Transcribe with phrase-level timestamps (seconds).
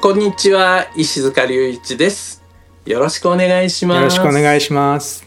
[0.00, 2.40] こんにちは石塚隆一です
[2.86, 5.26] よろしくお願いしますよろしくお願いします。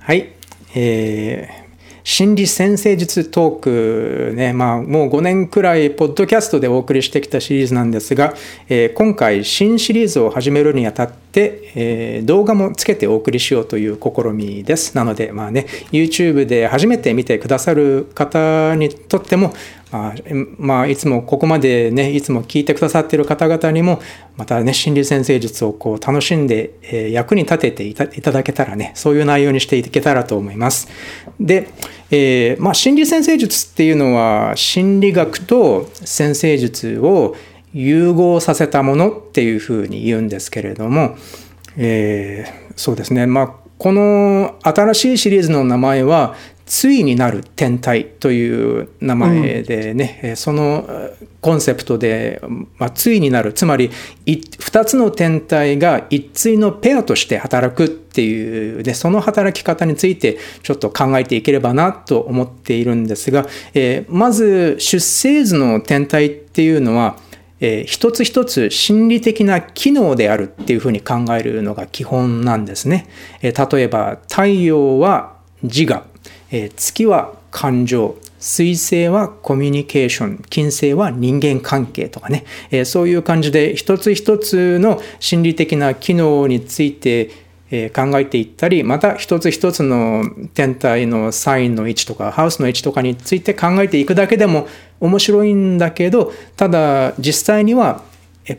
[0.00, 0.32] はい、
[0.74, 1.60] えー
[2.02, 8.34] 心理先生術トークね、まあもう5年くらいポッドキャストでお送りしてきたシリーズなんですが、
[8.68, 14.96] えー今回新シリーズを始めるにあたって、えー動画もつけてお送りしようという試みです。
[14.96, 19.52] なのでまあね、YouTube で初めて見てくださる方にとっても
[19.92, 20.14] あ、
[20.58, 24.00] まあ、いつもここまでね、いつも聞いてくださっている方々にも、
[24.36, 30.88] またね、心理先生術をこう楽しんで、えー役に立てていたいただけたらね、そういう内容にしていけたらと思います。
[31.40, 31.68] で、
[32.10, 37.34] えーまあ、心理先生術っていうのは、心理学と先生術を
[37.72, 41.16] 融合させたものっていうふうに言うんですけれども、
[41.76, 46.34] えーそうですね、まあ、この新しいシリーズの名前は、
[46.70, 52.38] ついになる天体という名前でね、えーそのえーコンセプトで、
[52.76, 53.54] まあ、ついになる。
[53.54, 53.90] つまり
[54.26, 67.16] い2つの天体が一対のペアとして働くっていうでその働き方についてちょっと考えていければなと思っているんですが、えーまず出生図の天体っていうのは
[67.58, 73.08] えー一つ一つ心理的な機能であるっていうふうに考えるのが基本なんですね。
[73.40, 76.04] えー例えば太陽は自我、
[76.50, 87.30] えー月は感情、水星はコミュニケーション、金星は人間関係とかね、えーそういう感じで一つ一つの心理的な機能について
[87.70, 94.66] えー考えていったりまた一つ一つの天体のサインの位置とかハウスの位置とかについて考えていくだけでも
[95.00, 98.02] 面白いんだけどただ実際には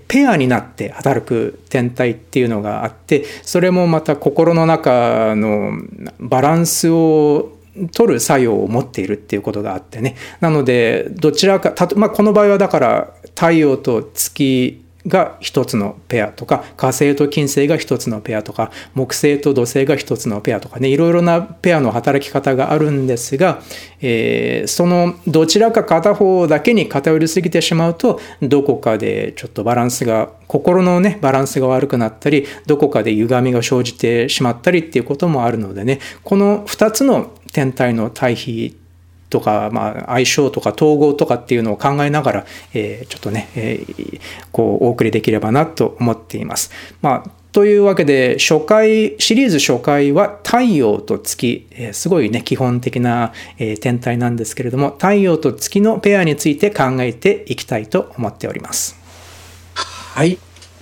[0.07, 5.73] ペアになって働く天体っていうのがあってそれもまた心の中の
[6.19, 7.57] バランスを
[7.89, 10.15] 取る作用を持っているっていうことがあってね。
[10.39, 23.61] なのでどちらかたと、まあ、この場合はだから太陽と月が一つのペアとか火星と金星が一つのペアとか木星と土星が一つのペアとかねいろいろなペアの働き方があるんですが、
[24.01, 38.77] えーそのどちらか片方だけに偏りすぎてしまうとどこかでちょっとバランスが心のねバランスが悪くなったりどこかで歪みが生じてしまったりっていうこともあるのでねこの2つの天体の対比
[39.29, 46.71] とか、まあ、相性とか統合とかっていうのを考えながら、えーちょっとね、えーこうお送りできればなと思っています。
[47.01, 58.99] まあというわけで初回シリーズ初回は太陽と月、えーすごいね基本的な、えー天体なんですけれども太陽と月のペアについて考えていきたいと思っております。
[59.75, 60.37] はい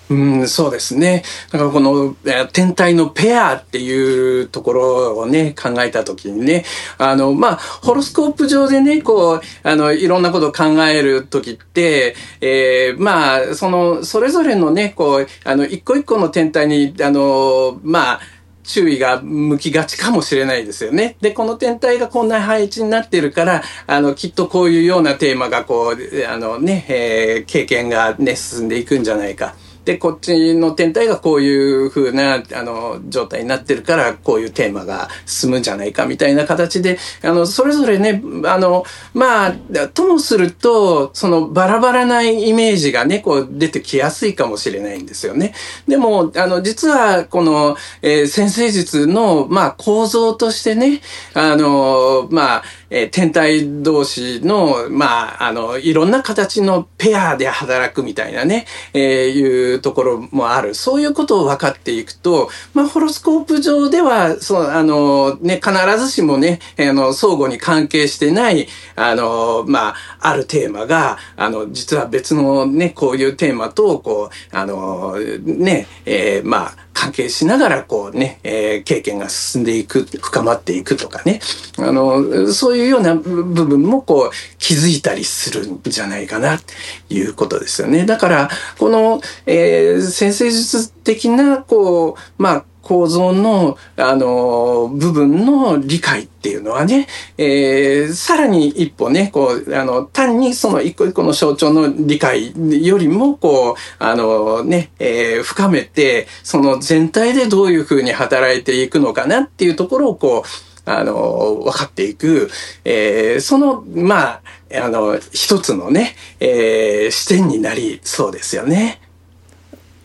[0.09, 1.24] うん、そうですね。
[1.52, 2.16] だからこの
[2.52, 6.66] 天体のペアっていうところをね、考えたときにね、
[6.97, 18.20] あの、まあ、ホロスコープ上でね、こう、あの、いろんなことを考えるときって、えーまあ、その、それぞれのね、こう、あの、一個一個の天体に、あの、まあ、
[18.64, 21.18] 注意が向きがちかもしれないですよね。
[21.22, 29.56] で、この天体がこんな配置になってるから、あの、きっとこういうようなテーマがこう、あのね、えー経験がね、進んでいくんじゃないか。
[29.89, 38.85] で、こっちの天体がこういう風な、あの、状態になってるから、こういうテーマが進むんじゃないかみたいな形で、あの、それぞれね、あの、
[39.16, 39.51] まあ、
[39.91, 45.55] ともすると、そのバラバラなイメージがね、こう出てきやすいかもしれないんですよね。
[45.88, 51.02] でも、あの、実は、この、えー先生術の、まあ、構造としてね、
[51.34, 60.76] あの、まあ、えー天体同士の、まあ、あの、いろんな形のペアで働くみたいなね、えーいうところもある。
[60.76, 81.40] そういうことを分かっていくと、まあ、ホロスコープ上では、そう、あの、ね、必ずしもね、あの、相互に関係してない、あの、まあ、あるテーマが、あの、実は別のね、こういうテーマと、こう、あの、ね、えーまあ、関係しながらこうね、えー経験が進んでいく、深まっていくとかね、
[81.78, 86.63] あの、そういうような部分もこう気づいたりするんじゃないかな、と
[87.09, 88.05] いうことですよね。
[88.05, 102.53] だから、この、えー先生術的な、こう、まあ、構造の、あの、部分の理解っていうのはね、えー、さらに一歩ね、こう、あの、単にその一個一個の象徴の理解
[102.85, 112.49] よりも、こう、あのね、えー、深めて、その全体でどういうふうに働いていくのかなっていうところを、こう、あの、分かっていく、
[112.85, 114.41] えー、その、まあ、
[114.84, 119.02] あの、一つのね、えー、視点になりそうですよね。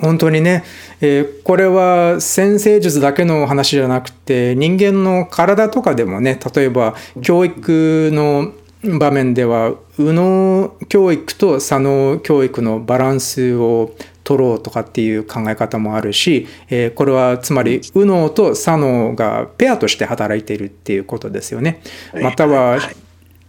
[0.00, 0.64] 本当にね、
[1.06, 8.52] えー、これは先生術だけの話じゃなくて人間の体とかでもね例えば教育の
[8.98, 21.82] 場面では右脳教育と左脳教育のバランスを取ろうとかっていう考え方もあるし、えー、これはつまり右脳と左脳がペアとして働いているっていうことですよね。
[22.14, 22.78] または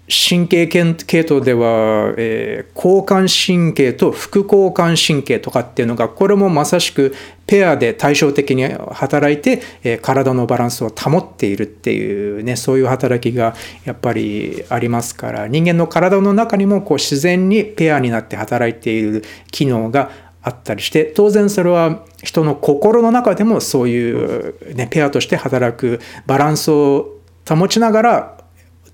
[0.08, 7.16] 神経系統では、えー、交感神経と副交感神経とかっていうのがこれもまさしく
[7.48, 20.12] ペアで対照的に働いて、えー、体のバランスを保っているっていうねそういう働きがやっぱりありますから人間の体の中にもこう自然にペアになって働いている機能が
[20.44, 27.16] あったりして当然それは人の心の中でもそういう、ね、ペアとして働くバランスを
[27.48, 28.35] 保ちながら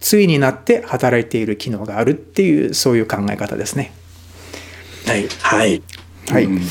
[0.01, 3.93] 対になって働いている機能があるっていうそういう考え方ですね。
[5.05, 5.27] はい。
[5.27, 5.83] はい、
[6.29, 6.61] はい、うん、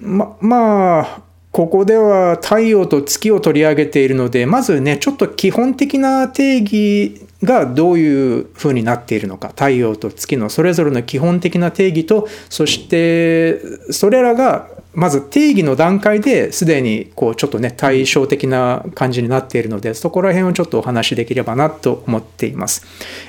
[0.00, 13.60] ままあここでは太陽と月を取り上げているのでまずねちょっと基本的な定義がどういうふうになっているのか太陽と月のそれぞれの基本的な定義とそして
[13.92, 22.84] それらがまず定義の段階ですでにこうちょっとね対照的な感じになっているのでそこら辺をちょっとお話しできればなと思っています。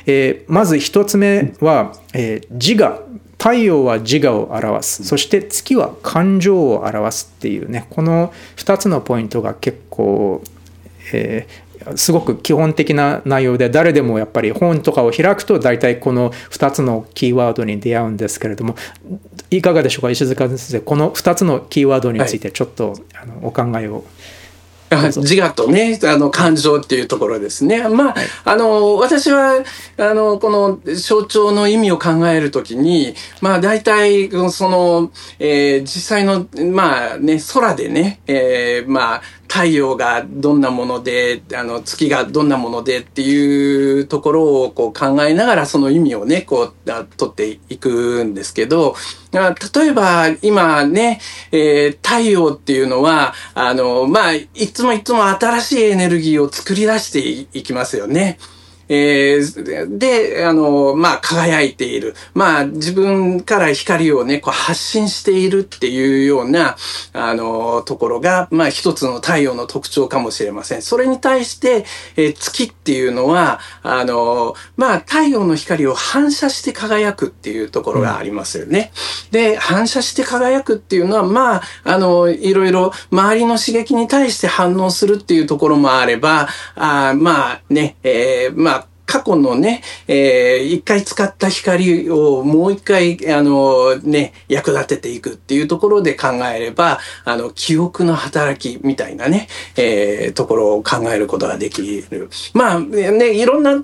[0.06, 3.02] えー、まず1つ目は、えー、自我
[3.42, 5.04] 太陽は自我を表す。
[5.04, 7.88] そして月は感情を表すっていうね。
[7.90, 10.44] この2つのポイントが結構、
[11.12, 18.76] えー、すごく基本的な内容で誰でもやっぱり本とかを開くと大体この2つのキーワードに出会うんですけれども
[19.50, 20.12] いかがでしょうか？
[20.12, 24.04] 石塚先生この2つのキーワードについてちょっと、はい、あのお考えを。
[24.96, 27.88] 自我とね、あの、感情っていうところですね。
[27.88, 29.64] まあ、はい、あの、私は、
[29.98, 46.74] あの、この象徴の意味を考えるときに、まあ、大体、その、えー、実際の、まあね、空でね、えー、まあ、太陽がどんなもので、あの、月がどんなものでっていうところをこう考えながらその意味をね、こう、
[47.18, 48.96] 取っていくんですけど、
[49.34, 51.20] 例えば今ね、
[51.52, 58.40] えー、太陽っていうのは、あの、まあ、いつもいつも新しいエネルギーを作り出していきますよね。
[58.94, 62.14] えー、で、あの、まあ、輝いている。
[62.34, 66.76] まあ、自分から光をね、こう発信しているっていうような、
[67.14, 70.82] あの、ところが、まあ、一つの太陽の特徴かもしれません。
[70.82, 71.86] それに対して、
[72.18, 78.92] えー、月っていうのは、あの、まあ、太陽の光を反射して輝くっていうところがありますよね。
[79.28, 88.81] うん、で、反射して輝くっていうのは、まあ、あの、いろいろ周りの刺激に対して反応するっていうところもあれば、あまあね、えー、まあ、
[89.12, 102.30] 過去のね、えー、一回使った光をもう一回、あの、ね、役立てていくっていうところで考えれば、あの、記憶の働きみたいなね、えー、ところを考えることができる。
[102.54, 103.82] まあ、ね、いろんな、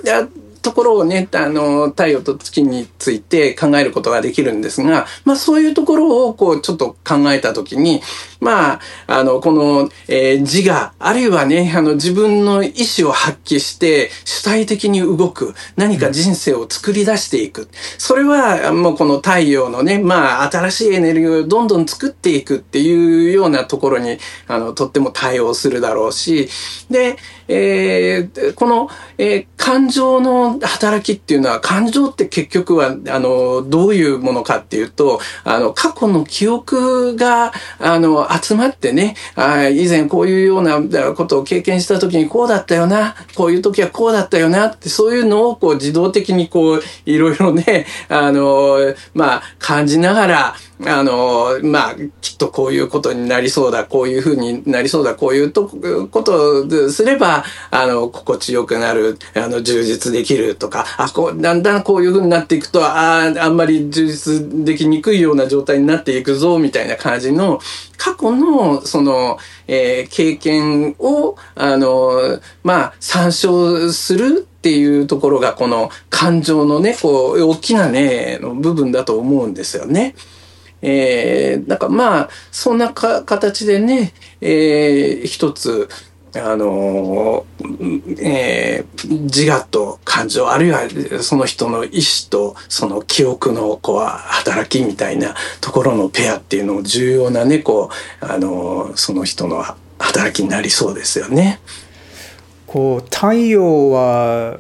[0.68, 8.02] ところをね、あの、太陽と月について考えることができるんですが、まあそういうところをこうちょっと考えたときに、
[8.42, 17.70] まあ、あの、この、えー、自我、あるいはね、あの、自分の意思を発揮して、主体的に動く、何か人生を作り出していく。
[17.98, 26.50] それは、もうこの太陽のね、まあ、新しいエネルギーをどんどん作っていくっていうようなところに、あの、とっても対応するだろうし、
[26.90, 27.16] で、
[27.48, 40.82] えー、この、えー、感情の働きっていうのは、感情って結局は、あの、どういうものかっていうと、あの、過去の記憶が、あの、集まってね、あ以前こういうような
[41.14, 48.78] ことを経験した時にこうだったよな、こういう時はこうだったよなって、そういうのをこう自動的にこう、いろいろね、あの、
[49.14, 55.68] まあ、感じながら、あの、まあ、きっとこういうことになりそうだ、こういうふうになりそうだ、こういうと
[56.12, 67.60] ことをすれば、あの、心地よくなる、あの、充実できるとか、あ、こう、だんだんこういうふうになっていくと、ああ、あんまり充実できにくいような状態になっていくぞ、みたいな感じの、
[67.98, 80.14] 過去の、その、えー、経験を、あの、まあ、参照するっていうところが、この感情のね、こう、大きなね、の部分だと思うんですよね。
[80.90, 85.90] えー、なんかまあ、そんな形でね、えー、一つ、
[86.34, 87.46] あの、
[88.22, 90.88] えー、自我と感情、あるいは
[91.22, 97.90] その人の意志とその記憶のこう働きみたいなところのペアっていうのも重要なね、こ
[98.22, 99.66] う、あの、その人の
[100.00, 101.60] 働きになりそうですよね。
[102.66, 104.60] こう太陽は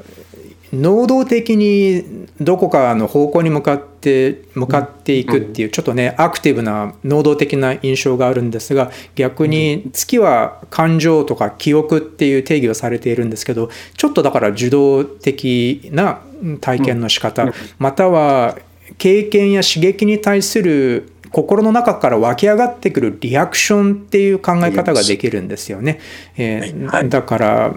[0.73, 16.21] 能動的にどこかの方向に向かって向かっていくっていうちょっとねアクティブな能動的な印象があるんですが逆に月は感情とか記憶っていう定義をされているんですけどちょっとだから受動的な
[16.59, 18.57] 体験の仕方または
[18.97, 25.99] 経験や刺激に対する心の中から湧き上がってくるリアクションっていう考え方ができるんですよね。
[26.37, 27.75] えー、だから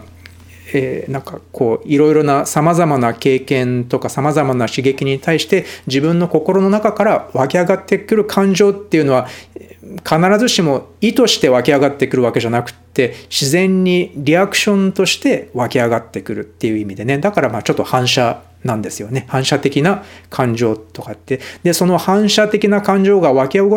[0.73, 9.29] えー、なんかこういろいろなさまざまな経験とかさまざまな刺激に対して自分の心の中から湧き上がってくる感情っていうのは
[9.81, 17.19] 必ずしも意図して湧き上がってくるわけじゃなくって自然にリアクションとして湧き上がってくるっていう意味でね。
[17.19, 19.25] だからまあちょっと反射なんですよね。
[19.29, 21.41] 反射的な感情とかって。
[21.63, 23.69] でその反射的な感情が湧き上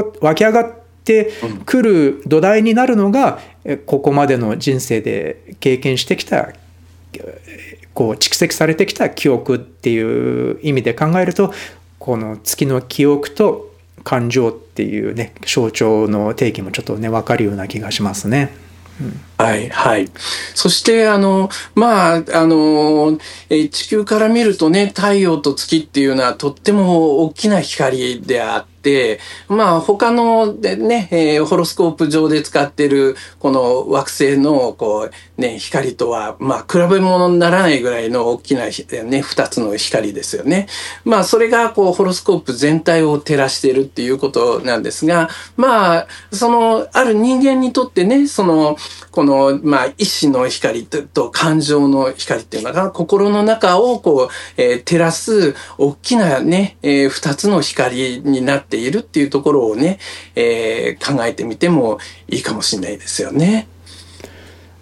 [0.52, 0.74] がっ
[1.04, 1.32] て
[1.66, 3.40] くる土台になるのが
[3.86, 6.54] ここまでの人生で経験してきた
[7.94, 11.54] こう蓄積されてきた記憶っていう意味で考えると
[12.00, 13.72] この月の記憶と
[14.04, 18.54] 感情っていうね象徴の定義もちょっとね分かるような気がしますね。
[19.02, 20.08] うん、はいはい。
[20.54, 23.18] そしてあのまああの
[23.50, 28.73] え地球から見るとね太陽と月っていうのはとっても大きな光であって、
[29.48, 38.66] まあ他のでね、えー、ホロスコープ上で使ってるこの惑星のこうね、光とはまあ比べ物にならないぐらいの大きな
[39.04, 40.68] ね、二つの光ですよね。
[41.06, 48.78] まあそれがこうホロスコープ全体を照らしているっていうことなんですが、まあそのある人間にとってね、その
[49.12, 60.00] このまあ意志の光と感情の光っていうのが心の中をこう、えー、照らす大きなね、えー、二つの光になってているっていうところをね、
[60.36, 63.68] えー、考えてみてもいいかもしれないですよね。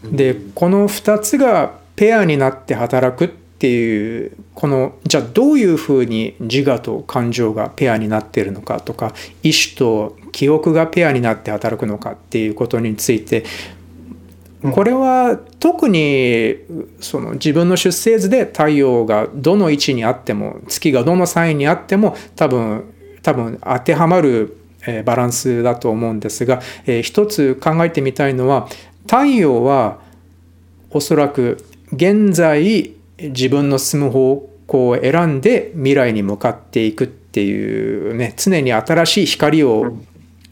[0.03, 13.43] でこの2つがペアになって働くっていうこのじゃあどういうふうに自我と感情がペアになっているのかとか意思と記憶がペアになって働くのかっていうことについて
[14.71, 16.55] これは特に
[17.00, 22.91] その自分の出生図で太陽がどの位置にあっても月がどのサインにあっても多分
[23.24, 24.58] 多分当てはまる
[25.06, 28.68] バランスだと思うんですが、えー、一つ考えてみたいのは
[29.04, 30.00] 太陽は
[30.90, 31.63] おそらく
[31.94, 39.98] 現在自分の住む方向を選んで未来に向かっていくっていうね常に新しい光を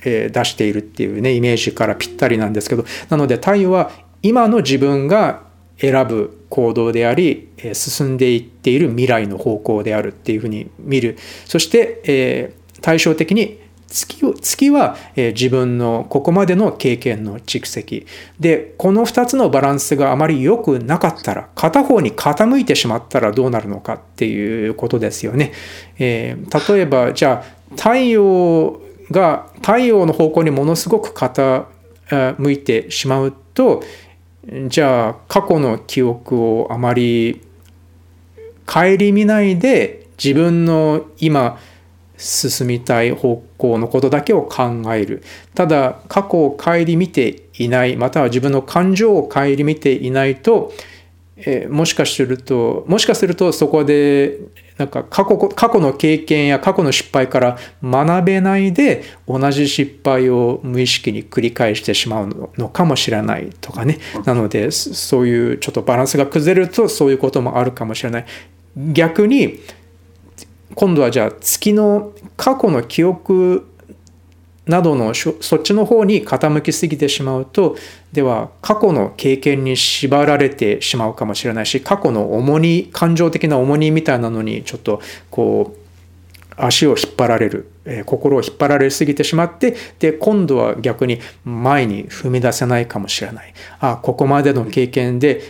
[0.04, 5.44] 出しているっていうねイメージからぴったりなんですけどなので太陽は今の自分が
[5.78, 11.18] 選ぶ行動であり進んでいっている未来の方向であるっていうふうに見る。
[11.46, 13.60] そして、え対照的に
[13.90, 18.06] 月月は、え自分のここまでの経験の蓄積
[18.40, 25.54] でこの2つのバランスがあまり良くなかったら片方に傾いてしまったらどうなるのかっていうことですよね。
[25.98, 28.80] えー、例えばじゃあ太陽
[29.12, 31.66] が太陽の方向にものすごく傾
[32.52, 33.82] いてしまうと
[34.68, 37.42] じゃあ過去の記憶をあまり
[38.66, 41.58] 顧みないで自分の今
[42.20, 45.24] 進みたい方向のことだけを考える。
[45.56, 50.74] ただ過去を顧みていないまたは自分の感情を顧みていないと、
[51.38, 54.38] えー、もしかするともしかするとそこで
[54.78, 63.98] なんか過去過去の経験や過去の失敗から学べないで同じ失敗を無意識に繰り返してしまうのかもしれないとかね。
[64.26, 68.26] なのでそういうちょっとバランスが崩れるとそういうこともあるかもしれない。
[68.94, 69.60] 逆に
[70.76, 73.68] 今度はじゃあ月の過去の記憶
[74.70, 77.76] などのそっちの方に傾きすぎてしまうと
[78.14, 85.80] では過去の経験に縛られてしまうかもしれないし過去の重荷感情的な重荷みたいなのにちょっとこう
[86.56, 93.54] 足を引っ張られる、えー、心を引っ張られすぎてしまってで今度は逆に前に踏み出せないかもしれない。
[93.80, 95.42] あここまでの経験で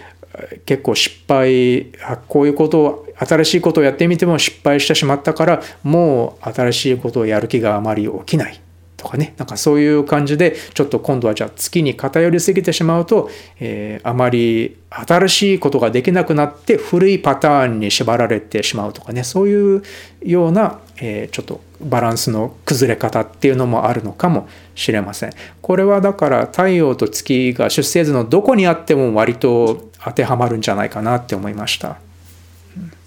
[0.65, 1.87] 結構失敗
[2.27, 8.61] こういうことを新しいことをやってみても失敗してしまったからもう新しいことをやる気があまり起きない。
[8.99, 9.33] とかね。
[9.37, 19.23] なんかそういう感じでちょっと今度はじゃあ月に偏りすぎてしまうと、えー、あまり新しいことができなくなって古いパターンに縛られてしまうとかね。
[19.23, 19.83] そういう
[20.21, 25.33] ような、えー、ちょっとバランスの崩れ方っていうのもあるのかもしれません。
[25.61, 31.97] これはだから太陽と月が出生図のどこにあっても割と当てはまるんじゃないかなって思いました。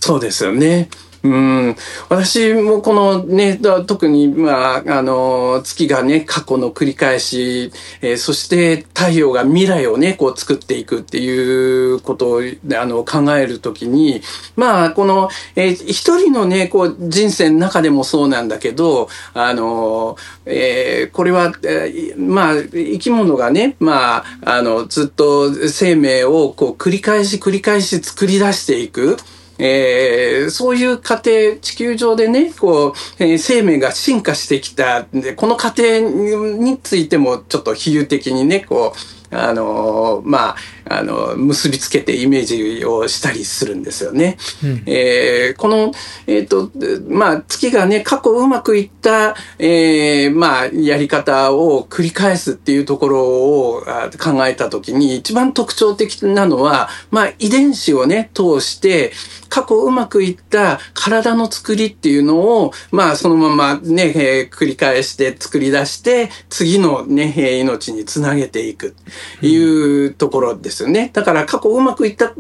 [0.01, 0.89] そうですよね。
[1.25, 1.77] うん、
[2.09, 14.21] 私もこのね、特に、まあ、あの、月がね、過去の繰り返し、えー、そして太陽が未来をね、こう作っていくっていうことを、あの、考えるときに、
[14.57, 29.17] まあ、この、えー、一人のね、こう、人生の中でもそうなんだけど、あの、えー、これは、えー、まあ、生き物がね、まあ、あの、ずっと生命をこう、繰り返し繰り返し作り出していく。
[29.59, 32.93] えー、そういう過程、地球上でね、こう、
[33.23, 35.07] えー、生命が進化してきた。
[35.13, 38.95] で、この過程についてもちょっと比喩的にね、こ
[39.31, 40.57] う、あのー、まあ、
[40.99, 44.37] あの、結びつけてイメージをしたりするんですよね。
[44.63, 45.93] うん、えー、この、
[46.27, 46.71] えっ、ー、と、
[47.09, 53.83] まあ、月がね、過去うまくいった、えー、まあ、やり方を繰り返すっていうところを
[54.19, 59.13] 考えたときに、一番特徴的なのは、まあ、遺伝子をね、通して、
[59.49, 68.95] 過去うまくいった体の作りっていうのを、まあ、そのままね、えー、繰り返して作り出して、次のね、えー、命につなげていく
[69.43, 70.82] いうところです。
[70.83, 71.11] ですよね。
[71.13, 72.31] だから過去うまくいった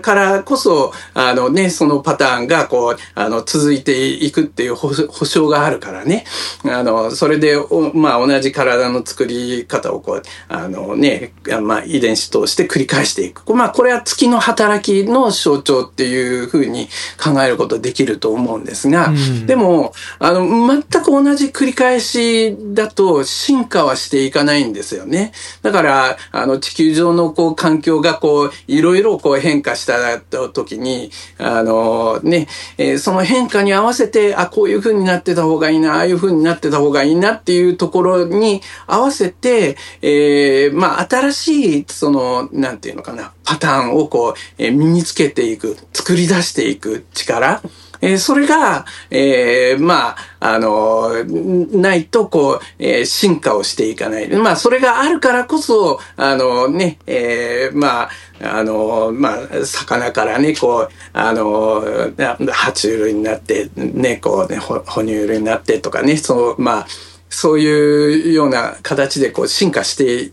[0.00, 6.24] からこそ、あのね、そのパターンがこう、あの、続いていくっていう保証があるからね。
[6.64, 7.56] あの、それで、
[7.94, 13.52] まあ同じ体の作り方をこう、あのね、まあ遺伝子通して繰り返していく。
[13.54, 16.88] まあこれは月の働きの象徴っていうふうに
[17.22, 25.32] 考えることできると思うんですが、うん、でも、あの、全く同じ繰り返しだと進化はしていかないんですよね。
[25.62, 47.62] だから、あの、地球上のこう、環環境がこう、いろいろこう変化した時に、あのね、えー、その変化に合わせて、あ、こういう風になってた方がいいな、ああいう風になってた方がいいなっていうところに合わせて、えー、まあ、新しい、その、なんていうのかな、パターンをこう、えー、身につけていく、作り出していく力。
[48.02, 54.28] えー、それが、えー、まあ、あの、ないと、こう、えー、進化をしていかない。
[54.28, 58.10] まあ、それがあるからこそ、あのね、えー、まあ、
[58.42, 66.86] あの、まあ、魚からね、こう、あの、爬虫類になって、ね、こうね、哺乳類になってとかね、そう、まあ、
[67.32, 70.32] そういうような形でこう進化して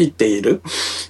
[0.00, 0.62] いっている。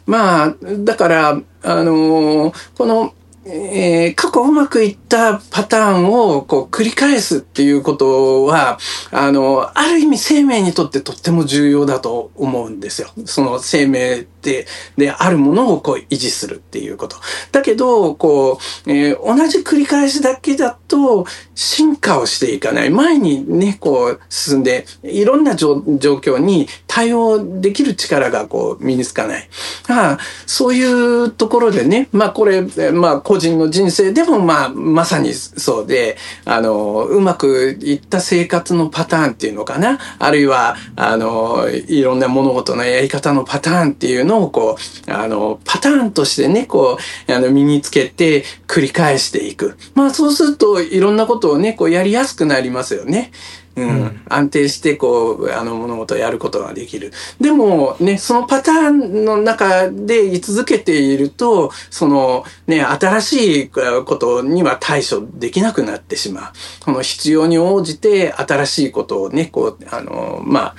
[0.06, 3.12] まあ、だから、あの、この、
[3.46, 8.78] えー、過去うまくいったパターンをこう繰り返すっていうことは、
[9.12, 13.10] あの、ある意味生命にとってとっても重要だと思うんですよ。
[13.24, 17.16] その生命で、であるものをこう維持するっていうこと。
[17.52, 22.90] だけど、こう、えー、同じ繰り返しだけだと進化をしていかない。
[22.90, 29.48] 前にね、こう進んで、いろんな状況に対応できる力がこう身につかない。
[29.88, 39.98] あそういうところでね、まあこれ、まあ個人の人生でもまあままさにそうで、あの、うまくいった生活のパターンっていうのかな。
[40.18, 46.96] あるいは、あの、いろんな物事のやり方のパターンっていうのをこう、あの、パターンとしてね、こ
[47.28, 49.76] う、あの、身につけて繰り返していく。
[49.94, 53.30] まあそうするといろんなことをね、こうやりやすくなりますよね。
[53.76, 57.12] うん、安定してこう、あの物事をやることができる。
[57.40, 66.52] でもね、そのパターンの中で居続けていると、そのね、新しいことには対処できなくなってしまう。
[66.84, 70.74] この必要に応じて新しいことをね、こう、あの、まあ、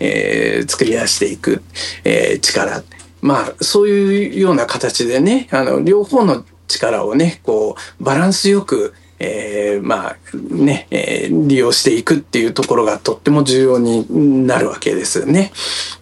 [0.00, 1.62] えー、作り出していく、
[2.04, 2.82] えー、力。
[3.22, 15.52] まあ、そういうような形でね、あの、両方の力をね、こう、バランスよく、えー、まあね、えー、利用していくっていうところがとっても重要になるわけですよね。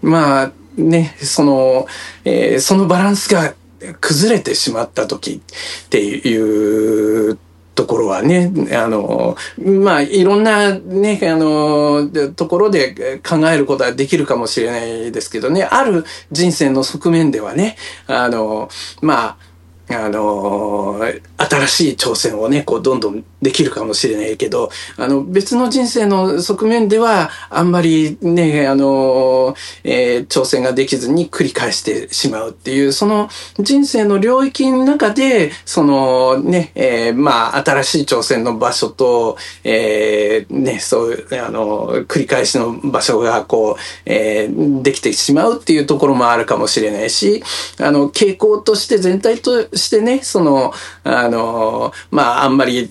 [0.00, 1.87] まあね、その、
[2.24, 3.54] えー、そのバランスが
[4.00, 5.42] 崩れてしまった時
[5.87, 7.38] っていう
[7.78, 17.76] ところはね、あの、まあ、いろんなね、あの、ところで考えることはできるかもしれないですけどね、ある人生の側面ではね、
[18.09, 18.68] あの、
[19.00, 19.47] まあ、
[19.90, 47.42] あのー、新しい挑戦をね、こう、どんどんできるかもしれないけど、あの、別の人生の側面では、あんまりね、あの、えー、挑戦ができずに繰り返してしまうっていう、その人生の領域の中で、そのね、えー、まあ、新しい挑戦の場所と、えー、ね、そういう、あの、繰り返しの場所が、こう、えー、できてしまうっていうところもあるかもしれないし、
[47.81, 50.72] あの、傾向として全体としてね、その、
[51.05, 52.90] あの、まあ、あんまり、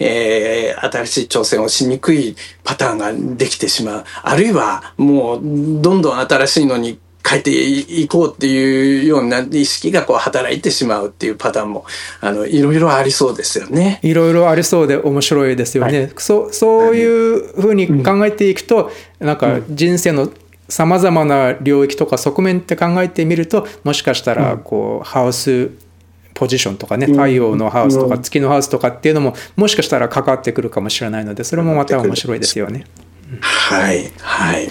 [0.00, 4.04] えー、新しい挑戦をしにくいパターンができてしまう。
[4.22, 11.84] あるいは、もう、どんどん新しいのに変えていこうっていうような意識がこう働いてしまうっていうパターンも、
[12.20, 14.00] あの、いろいろありそうですよね。
[14.02, 16.00] いろいろありそうで面白いですよね。
[16.00, 20.30] はい、そう、そういうふうに考えていくと、うん、なんか人生の
[20.68, 25.70] さまざまな領域とか側面って考えてみると、もしかしたら、こう、ハウス、
[26.38, 32.84] ポジションとかね太陽のハウスとか月のハウスとかっていうのももしかしたら関わってくるかもしれないのでそれもまた面白いですよね。
[33.40, 34.68] はいはい。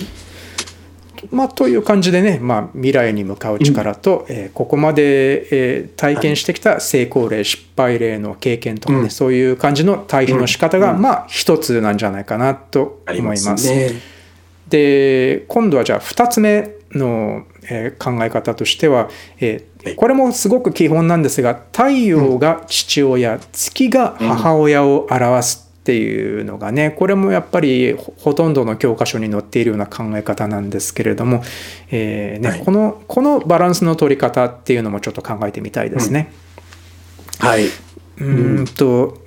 [1.32, 13.48] まあ、という感じでね、まあ、未来に向かう力と、うん、えー、ここまで、えー、体験してきた成功例、失敗例の経験とかね、うん、そういう感じの対比の仕方が、うん、まあ一つなんじゃないかなと思います。
[13.48, 13.92] ますね、
[14.70, 19.64] で今度はじゃあ2つ目の、えー、考え方としては、えー、
[19.96, 31.44] これもすごく基本なんですが太陽が父親、月が母親を表すっていうのがねこれもやっぱりほとんどの教科書に載っているような考え方なんですけれども、
[31.92, 36.34] えーね、はい、このこのバランスの取り方っていうのもちょっと考えてみたいですね。
[37.42, 37.68] うん、はい、
[38.20, 39.18] うんと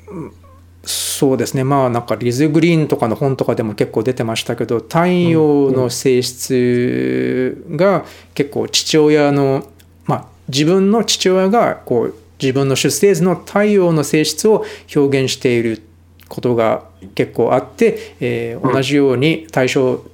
[0.83, 1.65] そうですね。
[1.65, 9.67] まあなんかリズ・グリーンとかの本とかでも結構出てましたけど太陽の性質が結構父親の
[10.05, 15.83] まあ自分の父親がこう自分の出生図の太陽の性質を表現している
[16.29, 16.85] ことが
[17.15, 20.05] 結構あって、えー、同じように対照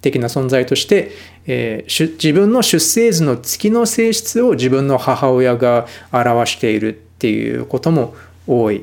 [0.00, 1.12] 的な存在として、
[1.46, 8.14] えー、自分の出生図の月の性質を自分の母親が表しているっていうことも
[8.46, 8.82] 多い。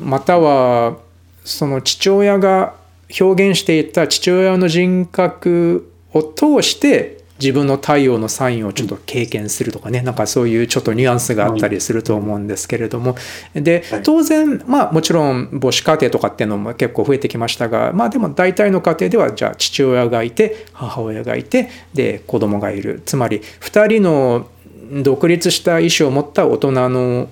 [0.00, 0.98] または
[1.44, 2.74] その父親が
[3.20, 13.16] 表現していた父親の人格を通して自分の太陽のサインをちょっと経験するとかねなんかそういうちょっとニュアンスがあったりすると思うんですけれども。
[13.54, 23.02] で当然まあもちろん母子家庭とかっていうのも結構増えてきましたがまあでも大体の家庭ではじゃあ父親がいて母親がいてで子供がいる。
[23.04, 24.48] つまり2人の
[25.02, 27.28] 独立した意思を持った大人の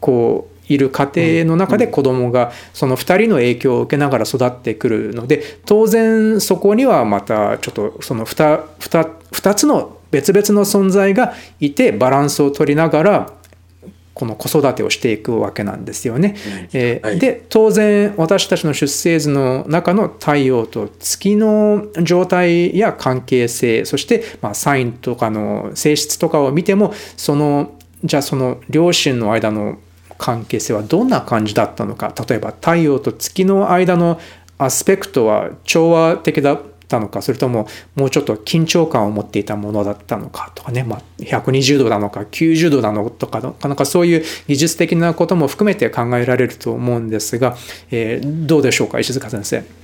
[0.00, 13.32] こういる家庭の中で子供がその2人の影響を受けながら育ってくるので当然そこにはまたちょっとその 2, 2, 2つの別々の存在がいてバランスを取りながら
[14.14, 16.36] この子育てをしていくわけなんですよね。
[16.72, 27.72] えー、で当然私たちの出生図の中の太陽と月の状態や関係性そしてまあサインとかの性質とかを見てもその
[28.04, 29.78] じゃあその両親の間の
[30.20, 32.14] 関係性はどんな感じだったのか。
[32.28, 34.20] 例えば太陽と月の間の
[34.58, 37.22] アスペクトは調和的だったのか。
[37.22, 43.76] それとももうちょっと緊張感を持っていたものだったのかとかね、まあ、120度なのか90度なのとかなかな。
[43.76, 47.56] かそういう技術的なことも含めて考えられると思うんですが、
[47.90, 49.79] えー、どうでしょうか石塚先生。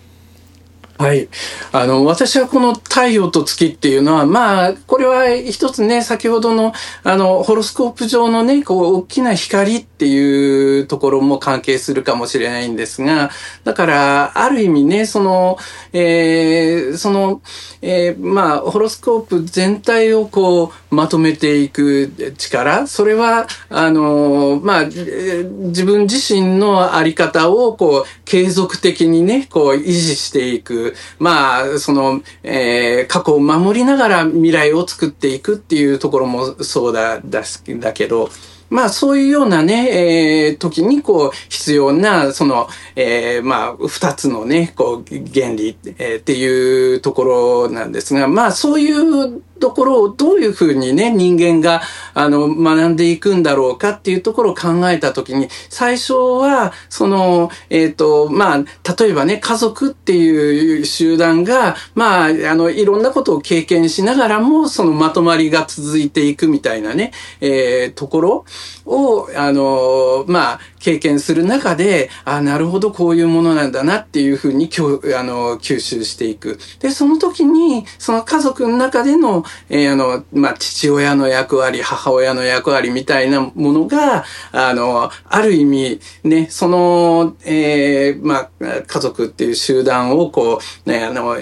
[0.99, 1.29] はい。
[1.73, 13.31] あの、私はこの太陽と月っていうのは、まあ、これは一つね、先ほどの、あの、ホロスコープ上のね、こう、大きな光っていうところも関係するかもしれないんですが、
[13.65, 15.59] だから、ある意味ね、その、
[15.99, 17.41] えー、その、
[17.81, 30.95] えー、まあ、ホロスコープ全体をこう、まとめていく力、それは、あの、まあ、自分自身のあり方を、こう、継続的にね、こう、維持していく。
[31.19, 37.43] まあ、その、えー、過去を守りながら未来を作っていくっていうところもそうだ、だ
[37.81, 38.29] だけど、
[38.70, 51.83] まあそういうようなね、えー、時にこう必要な、その、えー、まあ二つのね、こう原理、えー、っていうところなんですが、まあそういうところをどういうふうにね、人間が、
[52.14, 58.59] あの、学んでいくんだろうかっていうところを考えたときに、最初は、その、えっ、ー、と、まあ、
[58.99, 68.45] 例えばね、家族っていう集団が、まあ、あの、いろんなことを経験しながらも、そのまとまりが続いていくみたいなね、えー、ところ
[68.85, 76.59] を、あの、まあ、経験する中で、あなるほどこういうものなんだなっていうふうにきょあの吸収していく。
[76.81, 91.37] で、その時に、その家族の中での、えー、あの、まあ、父親の役割、母親の役割みたいなものが、あの、ある意味、ね、その、えー、まあ、家族っていう集団をこう、ね、あの、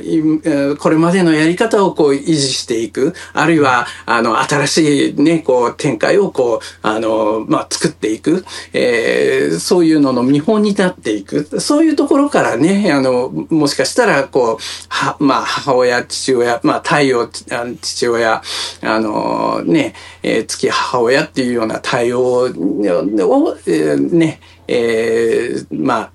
[0.78, 11.60] これまでのやり方をこう維持していく、あるいは、あの、新しいね、こう、展開をこう、あの、まあ、作っていく、えーー、そういうのの見本になっていく。
[11.60, 18.42] そういうところからね、あの、もしかしたら、こう、は、まあ、母親、父親、まあ、太陽、父親、
[18.82, 26.12] あの、ね、えー、月母親っていうような対応を、えー、ね、えー、まあ、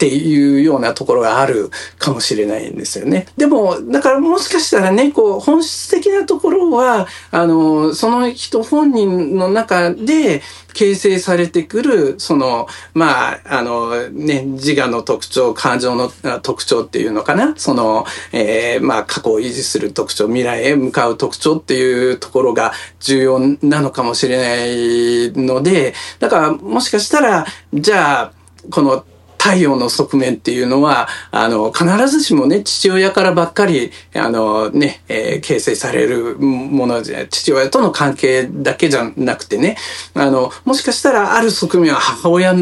[0.00, 3.26] っていうようなところがあるかもしれないんですよね。
[3.36, 10.40] でも、だからもしかしたらね、こう、本質的なところは、あの、その人本人の中で
[10.72, 16.10] 形成されてくる、その、まあ、あの、ね、自我の特徴、感情の
[16.40, 17.52] 特徴っていうのかな？
[17.58, 28.32] その、えー、まあ、過去を維持する特徴、未来へ向かう特徴っていうところが重要なのかもしれないので、だからもしかしたら、じゃあ、
[28.70, 29.04] この
[29.40, 39.78] 太陽の側面っていうのは、あの、必ずしもね、父親からばっかり、あのね、えー、形成されるものじゃ、父親との関係だけじゃなくてね、
[40.12, 42.54] あの、もしかしたらある側面は母親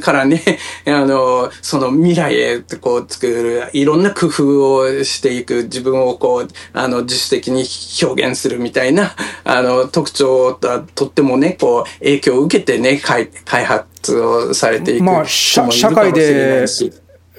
[0.00, 7.64] からね、 あの、その未来へこう作る、いろんな工夫をしていく、自分をこう、あの、自主的に
[8.02, 9.14] 表現するみたいな、
[9.44, 13.30] あの、特徴ととってもね、こう、影響を受けてね、開
[13.64, 16.64] 発をされていくまあ、社会で、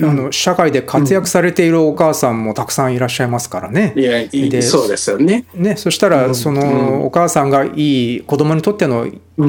[0.02, 3.94] あの社会で活躍されているお母さんもたくさんいらっしゃいますからね。
[3.98, 5.46] いや、でそうですよね。
[5.54, 9.08] ね、そしたら、そのお母さんがいい子供にとっての、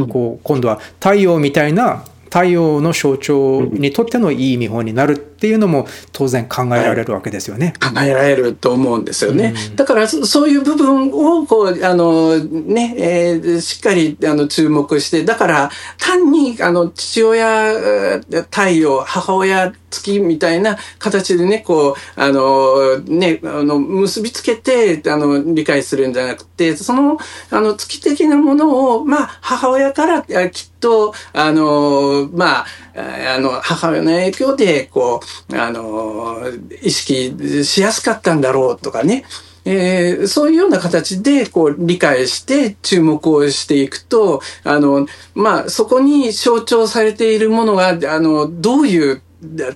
[0.09, 7.73] こう今度は太陽みたいな太陽の象徴にとってのいい見本になるっていうのも当然考えられるわけですよね。
[7.81, 9.55] はい、考えられると思うんですよね。
[9.71, 27.19] うん、だからそういう部分をこうあのね、えー、しっかりあの注目してだから単にあの父親太陽母親月みたいな形でねこうあのねあの結びつけてあの理解するんじゃなくてその
[27.51, 36.43] あの月的なものをまあ母親からきっとあのまああの母親の影響でこうあの
[36.83, 39.25] 意識しやすかったんだろうとかね
[39.65, 49.23] えー、そういうような形でこう理解して注目をしていくと、あの、まあ、そこに象徴されているものが、あの、どういう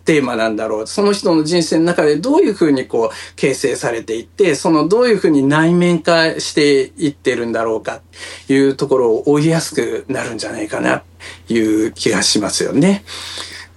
[0.05, 0.87] テーマなんだろう。
[0.87, 8.01] その人の人生の中でどういうふうにこう形成されていって、そのどういうふうに内面化していってるんだろうか
[8.49, 11.03] いうところを追いやすくなるんじゃないかな
[11.49, 13.05] いう気がしますよね。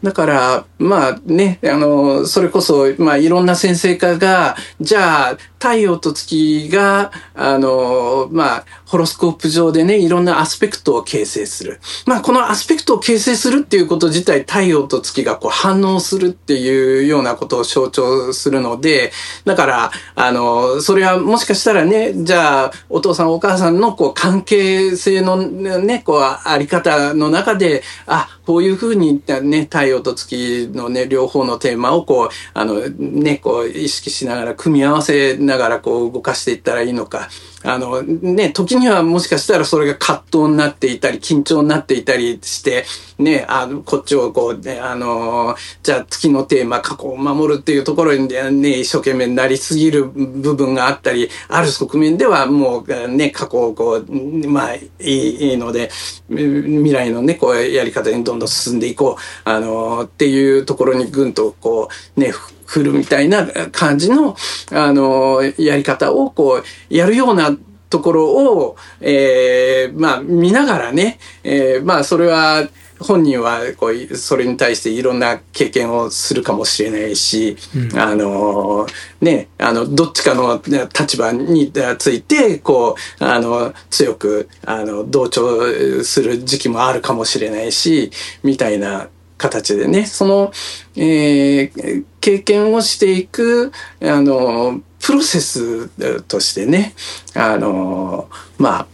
[0.04, 11.80] だから、まあね、あの、それこそ、まあいろんな先生家が、じゃあ、太陽と月が、あの、まあ、ホロスコープ上でね、いろんなアスペクトを形成する。
[12.06, 19.12] まあ、このアスペクトを形成するっていうこと自体、太陽と月がこう反応するっていうようなことを象徴するので、
[19.46, 37.30] だから、あの、それはもしかしたらね、じゃあ、お父さんお母さんのこう関係性のね、こう、あり方の中で、あ、こういうふうにね、太陽と月のね、両方のテーマをこう、あの、ね、こう、意識しながら組み合わせながらこう動かしていったらいいのか。
[37.64, 42.86] あの、ね、時にはもしかしたらそれが葛藤になっていたり、緊張になっていたりして、
[43.18, 55.90] ね、あの、こっちをこう、ね、あの、じゃあ月のテーマ、過去を守るっていうところにね、一生懸命なりすぎる部分があったり、ある側面ではもうね、過去をこう、まあ、いいいいので、
[56.30, 62.32] 未来のね、こうやり方にどんどん進んでいこう、あの、っていうところにぐんとこう、ね、
[62.68, 64.36] 振るみたいな感じの、
[64.72, 67.58] あの、やり方をこう、やるような
[67.90, 72.68] ところを、えー、まあ、見ながらね、えー、まあ、それは、
[73.00, 78.88] 本人はこうそれに対していろんな経験をするかもしれないし、うん、あの
[79.22, 88.12] ねあのどっちかの立場についてこうあの強くあの同調する時期もあるかもしれないし
[88.44, 90.52] みたいな形でね、その、
[90.96, 93.72] えー、経験をしていく、
[94.02, 95.88] あの、プロセス
[96.24, 96.94] としてね、
[97.34, 98.88] あの、まあ、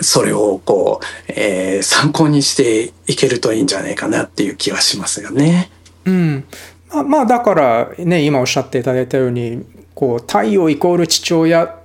[0.00, 5.70] それをこう、えー、参考にしていけるといいんじゃないかなっていう気はしますよね。
[6.04, 6.44] うん。
[6.88, 11.78] まあ、まあ、だからね、今おっしゃっていただいたように、こう、太陽イコール父親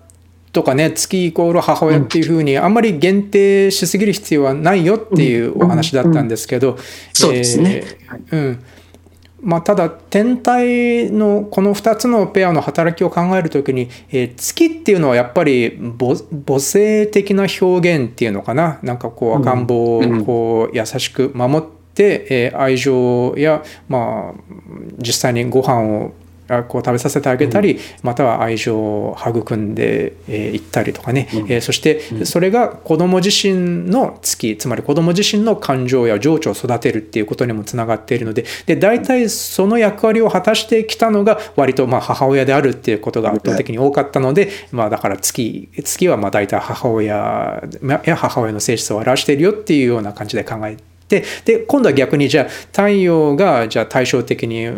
[0.52, 6.78] とかね月イコール母親っていうふうにあんまり限定しすぎる必要はないよっていうお話だったんですけど、
[7.14, 7.84] そうですね、
[8.32, 8.64] うん。
[9.42, 18.78] まあ、ただ天体のこの2つのペアの働きを考える時に、えー、月っていうのはやっぱり母性的な表現っていうのかな？
[18.84, 24.42] なんかこう赤ん坊をこう優しく守って、えー、愛情や、まあ、
[25.00, 26.12] 実際にご飯を
[26.68, 47.64] こう食べさせてあげたり、または愛情を育んでいったりとかね、えそしてそれが子ども自身の月つまり子ども自身の感情や情緒を育てるっていうことにもつながっているのでで大体その役割を果たしてきたのが割とまあ母親であるっていうことが圧倒的に多かったので、まあ、だから月月はまあ大体母親
[48.06, 54.70] や母親の性質を表しているよっていうような感じで考えてでで今度は逆にじゃあ太陽がじゃあ対照的に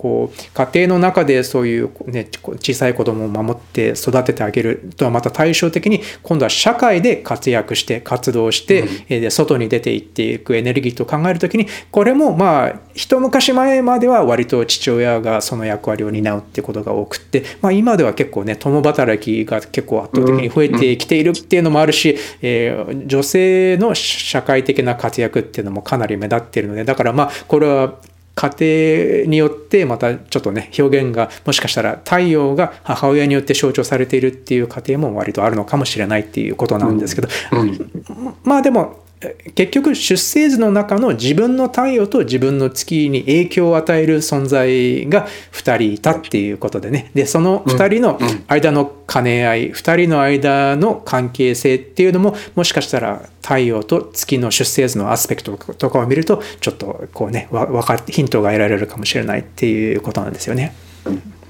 [0.00, 27.96] こう家庭の中でそういう、ね、小さい子供を守って育ててあげるとはまた対照的に今度は社会で活躍して活動して、うん、で外に出ていっていくエネルギーと考える時にこれもまあ一昔前までは割と父親がその役割を担うってことが多くって、まあ、今では結構ね共働きが結構圧倒的に増えてきているっていうのもあるし、えー、女性の社会的な活躍っていうのもかなり目立っているのでだからまあこれは
[28.40, 37.68] 家庭によってまたちょっとね表現がもしかしたら太陽が母親によって象徴されているっていう家庭も割とあるのかもしれないっていうことなんですけど、うん。
[37.68, 39.04] うん、まあでも
[39.54, 47.10] 結局出生図の中の自分の太陽と自分の月に影響を与える存在が2人いたっていうことでね。
[47.12, 60.74] でその2人の間の兼ね合い2人の間の関係性っていうのももしかしたら太陽と月の出生図のアスペクトとかを見るとちょっとこうね分かヒントが得られるかもしれないっていうことなんですよね。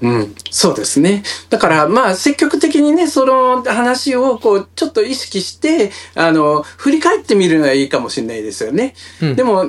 [0.01, 1.23] うん、そうですね。
[1.49, 8.95] だから、まあ、積極的にね、その話を、こう、ちょっと意識して、あの、振り返ってみるのはいいかもしれないですよね。
[9.21, 9.65] うん、でも、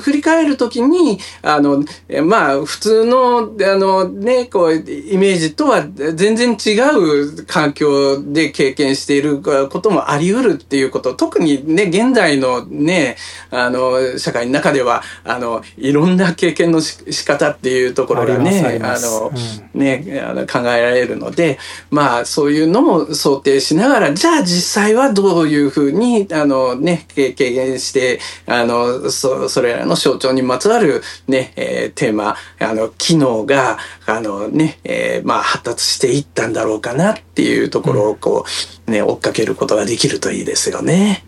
[0.00, 1.84] 振り返るときに、あの、
[2.24, 13.16] まあ、普通の、あの、ね、こう、イメージとは全然違う環境で経験していることもあり得るっていうこと、特にね、現代のね、
[13.50, 21.58] あの、社会の中では、あの、いろんな経験の仕方っていうところがね、あの、うんね、あの考えられるので、
[21.90, 38.44] まあそういうのも想定しながら、じゃあ実際はどういうふうに、あのね、軽減して、あの、そ、それらの象徴にまつわるね、えー、テーマ、あの、機能が、あのね、えー、まあ発達していったんだろうかなっていうところをこ
[38.86, 41.24] う、ね、追っかけることができるといいですよね。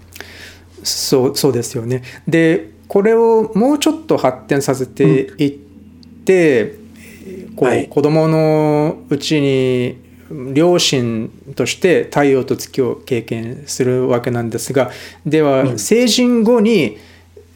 [0.85, 2.03] そう、そうですよね。
[2.29, 5.51] で、これをもうちょっと発展させていっ
[6.25, 6.86] て、うん
[7.57, 10.07] こう、はい、子供のうちに
[10.53, 14.91] 両親として太陽と月を経験するわけなんですが
[15.25, 16.99] では成人後に、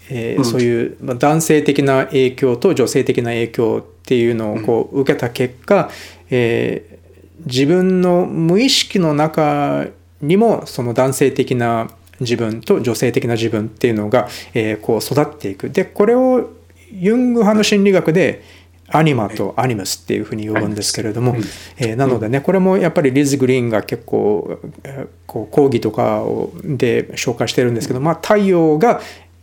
[0.09, 5.91] えー、そういう男性的な影響と女性的な影響っていうのをこう受けた結果、
[6.31, 9.87] えー、自分の無意識の中
[10.23, 15.71] にもその男性的な自分と女性的な自分っていうのが、えー、こう育っていく。
[15.71, 16.51] でこれを
[16.93, 18.43] ユング派の心理学で
[18.93, 21.37] アニマとアニムスっていうふうに呼ぶんですけれども、
[21.77, 24.61] えー、なのでねこれもやっぱりリズ・グリーンが結構
[25.27, 26.23] こう講義とか
[26.65, 29.01] で紹介してるんですけど、まあ、太陽が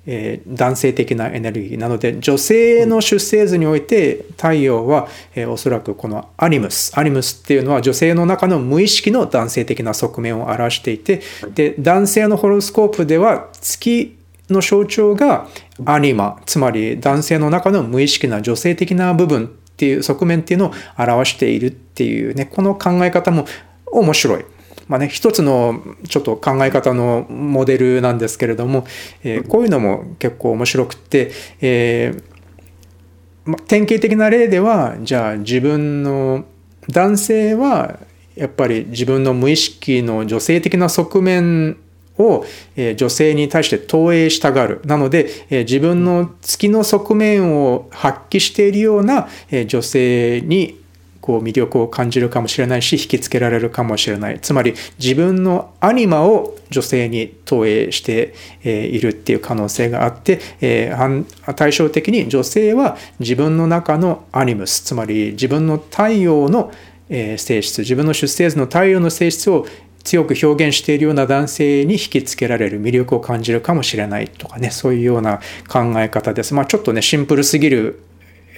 [0.10, 1.78] えー、男性的なエネルギー。
[1.78, 6.98] なので女性の出生図において太陽は、えー、おそらくこのアニムス。
[6.98, 11.22] アニムスっていうのは女性の中の無意識の男性的な側面を表していて
[11.54, 14.17] で男性のホロスコープでは月
[14.50, 15.48] の象徴が
[15.86, 23.46] アニマつまり男性の中の無意識な女性的な部分っていう側面っていうのを表しているっていうねこの考え方も
[23.92, 24.46] 面白い。
[24.88, 28.88] まあね、一つのちょっと考え方のモデルなんですけれども、
[29.22, 32.24] えー、こういうのも結構面白くって、えー
[33.44, 36.46] ま、典型的な例ではじゃあ自分の
[36.90, 38.00] 男性は
[38.36, 41.78] やっぱり自分の無意識の女性的な側面
[42.18, 42.46] を
[42.96, 44.82] 女性に対して投影したがる。
[44.86, 49.28] なので、自分の月の側面を発揮しているような
[49.68, 50.80] 女性に
[51.28, 60.40] こう魅力を感じるかもしれないし引きつけられるかもしれないつまり自分のアニマを女性に投影しているっていう可能性があって
[61.58, 66.72] 対照的に女性は自分の中のアニムスつまり自分の太陽の
[67.10, 69.66] 性質自分の出生図の太陽の性質を
[70.08, 76.54] 強く表現しているような男性に引きつけられる魅力を感じるかもしれないとかねそういうような考え方です。
[76.54, 78.00] まあ、ちょっとねシンプルすぎる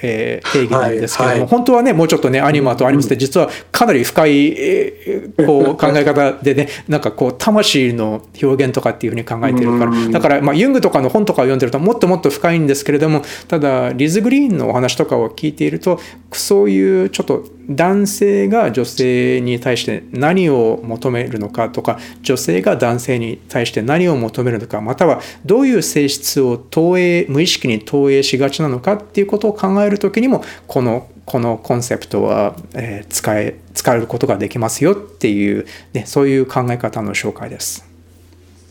[0.01, 9.91] えー、定義なんですけども、はいはい、本当はねもうちょっとねアニマとアニムスって実はかなり深い、えー、こう 考え方でねなんかこう魂の表現とかっていうふうに考えてるから。
[10.09, 15.99] だからまあユングとかの本とかを読んでるともっともっと深いんですけれどもただリズ・グリーンのお話とかを聞いていると
[16.31, 37.88] そういうちょっと男性が女性に対して何を求めるのかとか女性が男性に対して何を求めるのかまたはどういう性質を投影無意識に投影しがちなのかっていうことを考える時にもこのこのコンセプトは、えー、使え使えることができますよっていう、ね、そういう考え方の紹介です。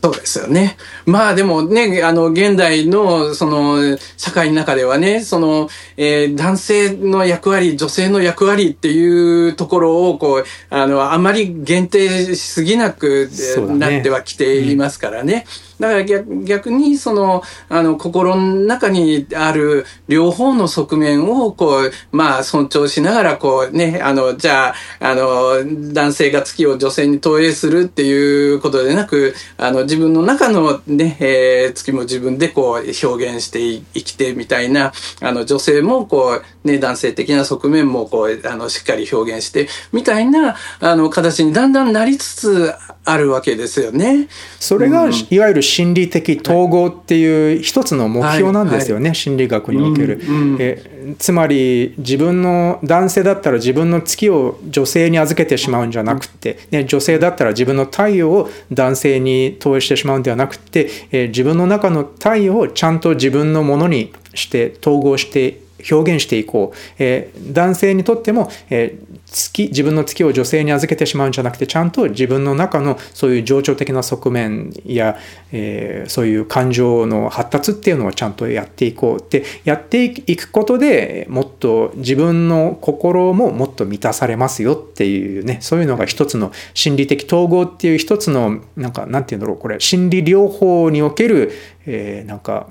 [0.01, 0.77] そうですよね。
[1.05, 13.29] まあでもね、あの、現代の、その、社会の中ではね、その、えー、男性の役割、女性の役割っていうところを、こう、あの、あまり限定しすぎなく
[13.77, 15.45] なってはきていますからね。
[15.79, 42.73] だから逆逆にそのあの心の中にある両方の側面をこうまあ尊重しながらこうねあのじゃああの男性が月を女性に投影するっていうことでなくあの自分の中のね、えー、月も自分でこう表現して生きてみたいなあの女性もこうね男性的な側面もこうあのしっかり表現してみたいなあの形にだんだんなりつつ
[43.05, 44.27] あるわけですよね。
[44.59, 51.15] それが、うん、いわゆる心理的統合っていう一つの目標なんですよね、はいはい、心理学における、うんうん、え。
[51.17, 75.17] つまり自分の男性だったら自分の月を女性に預けてしまうんじゃなくて、ね、女性だったら自分の太陽を男性に投影してしまうんではなくて、え自分の中の太陽をちゃんと自分のものにして統合して表現していこう、えー、男性にとっても、えー、月自分の月を女性に預けてしまうんじゃなくてちゃんと自分の中のそういう情緒的な側面や、
[75.51, 79.19] えー、そういう感情の発達っていうのをちゃんとやっていこう。
[79.19, 91.51] ってやっていくことでもっと自分の心ももっと満たされますよっていうねそういうのが一つの心理的統合っていう一つのなんかなんていうんだろうこれ心理療法における、
[91.85, 92.67] えー、なんか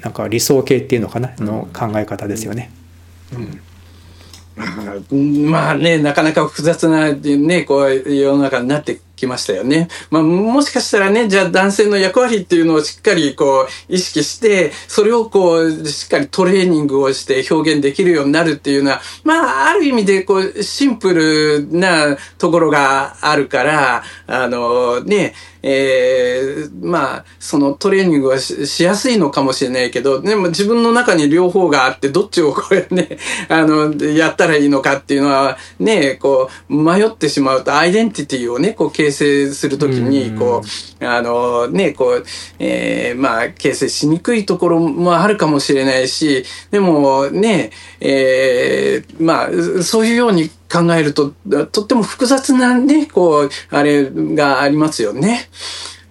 [0.00, 1.34] なんか理想形っていうのかな？
[1.38, 2.70] の考え方ですよね。
[3.32, 3.60] うん
[5.50, 9.88] まあね、なかなか複雑なね、こう世の中になってきましたよね。
[10.10, 40.62] まあもしかしたらね、じゃあ男性の役割っていうのをしっかりこう意識して、それをこうしっかりトレーニングをして表現できるようになるっていうのは、まあある意味でこうシンプルなところがあるから、あのね、えー、まあ、そのトレーニングはしやすいのかもしれないけど、でも自分の中に両方があって、どっちをこうね、 あの、やったらいいのかっていうのは、ね、こう、迷ってしまうと、アイデンティティをね、こう、形成するときに、こ
[41.00, 42.24] う、あの、ね、こう、
[42.58, 51.34] えー、まあ、形成しにくいところもあるかもしれないし、でもね、えー、まあ、そういうように考えると、
[51.72, 55.48] とっても複雑なね、こう、あれがありますよね。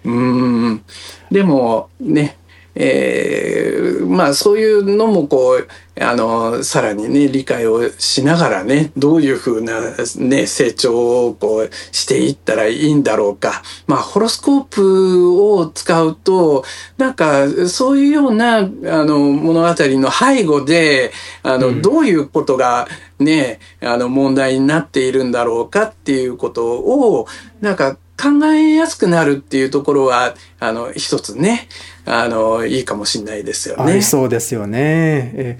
[0.04, 0.82] うん。
[1.30, 2.36] でも、ね、
[2.74, 5.68] えー、まあそういうのもこう
[6.02, 9.80] あのさらにね理解をしながらねどういうふうな、
[10.16, 13.62] ね、成長をこうしていったらいいんだろうか。
[13.86, 16.64] まあホロスコープを使うと
[16.96, 21.12] なんかそういうようなあの物語の背後で
[21.42, 27.26] あの、うん、どういうことがねあの問題になっているんだろうかっていうことを
[27.60, 31.68] なんか考えやすくなるっていうところは、あの、一つね、
[32.04, 34.02] あの、いいかもしれないですよね。
[34.02, 35.32] そうですよね。
[35.34, 35.58] え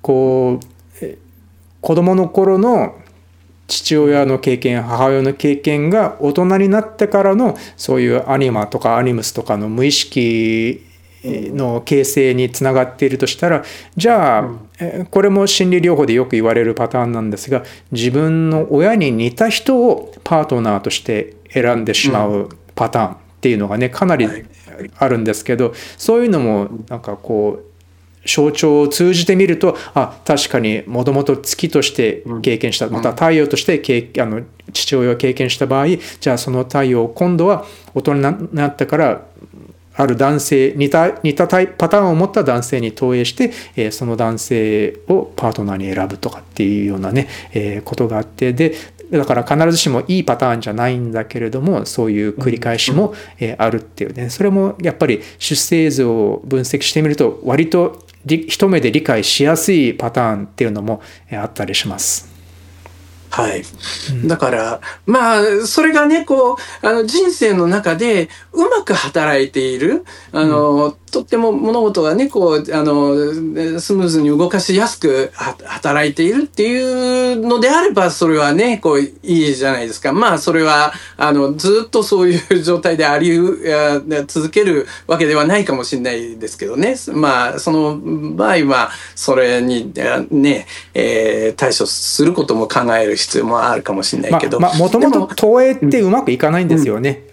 [0.00, 0.78] こう、
[1.80, 2.96] 子供の頃の
[3.66, 10.84] 父親の経験母親の経験が大人になってからのそういうアニマとかアニムスとかの無意識
[11.24, 13.64] の形成につながっているとしたら
[13.96, 24.28] じゃあこれも心理療法でよく言われるパターンなんですが自分の親に似た人をパートナーとして選んでしまうパターンっていうのがねかなり
[24.98, 27.68] あるんですけどそういうのもなんかこう
[28.28, 34.42] 象徴を通じてみるとあ確かにもともと月として経験したまた太陽として経あの
[34.72, 35.86] 父親を経験した場合
[36.20, 39.26] じゃあその太陽を今度は大人になってから
[39.98, 48.76] ある男性似た似たパターンを持った男性に投影して、えその男性をパートナーに選ぶとかっていうようなね、えことがあってで
[49.10, 53.14] だから必ずしもいいパターンじゃないんだけれどもそういう繰り返しも
[53.56, 61.00] あるっていうねそれもやっぱり出生図を分析してみると割と一目で理解しやすいパターンっていうのも
[61.32, 62.38] あったりします。
[63.30, 63.62] はい。
[64.26, 73.14] だから、まあ、それがね、こう、あの、人生の中でうまく働いている、あの、うん、とっても物事がね、こう、あの、
[73.80, 80.12] スムーズに動かしやすく働いているっていうのであれば、それはね、こう、いいじゃないですか。
[80.12, 83.38] まあ、それは、あの、ずっとそういう状態であり
[84.26, 86.96] 続けるわけではないかもしれないですけどね。
[87.12, 87.98] まあ、その
[88.34, 89.92] 場合は、それに
[90.30, 94.58] ね、えー、対処することも考える必必要もあるかもしれないけど。
[94.58, 97.24] まあ、もともと投影ってうまくいかないんですよね。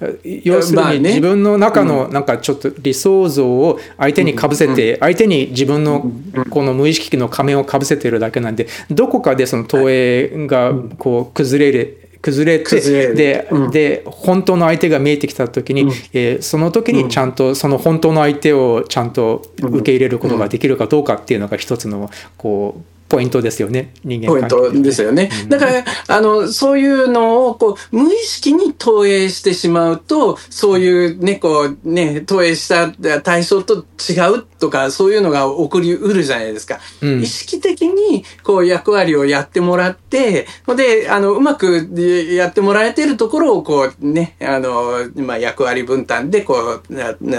[0.43, 3.64] 要するに自分の中のなんかちょっと理想像を
[3.97, 6.11] 相手にかぶせて、相手に自分の
[6.49, 12.01] この無意識の仮面をかぶせてるだけなんで、どこかでその投影がこう崩れる。
[12.25, 32.91] 崩れてで,、で本当の相手が見えてきた時に、うん、えー、その時にちゃんとその本当の相手をちゃんと受け入れることができるかどうかっていうのが一つのこうポイントですよね人間ポイントですよね、だからあのそういうのをこう無意識に投影してしまうとそういうねこうね投影した
[33.21, 41.89] 対象と違うとかそういうのが起こりうるじゃないですか、うん、意識的にこう役割をやってもらってであのうまく
[42.33, 46.95] やってもらえてるところをこうねあの、まあ、役割分担でこう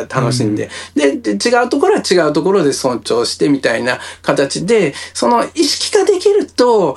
[0.08, 6.96] 楽しんで、うん、で違うところは違うところで尊重してみたいな形でその意識化できると、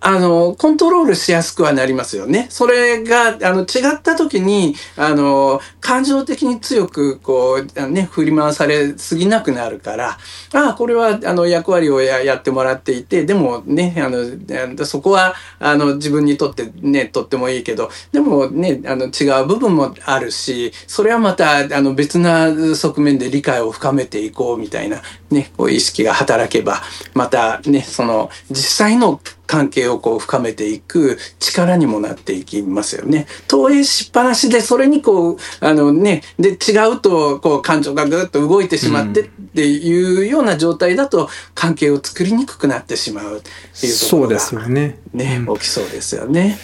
[0.00, 2.46] あの、コントロールしやすくはなりますよね。
[2.50, 10.18] それが、あの、違った時に、あの、感情的に強く、こう、ね、振り回されすぎなくなるから、
[10.54, 26.82] ああ、これは、あの、役割をやってもらっていて、でもね、あの、そこは、あの、自分にとってね、とってもいいけど、でもね、あの、違う部分もあるし、それはまた、あの、別な側面で理解を深めていこうみたいな、ね、こう、意識が働けば、
[27.14, 28.56] またね、その、実
[28.86, 33.26] 際の関係をこう深めていく力にもなっていきますよね。
[33.48, 44.98] 投影しっぱなしでそれにこうあのねで違うとこう感情がぐっと動いてしまってっていうような状態だと関係を作りにくくなってしまうっていうところが、そうですよね。
[45.14, 46.58] ね、起きそうですよね。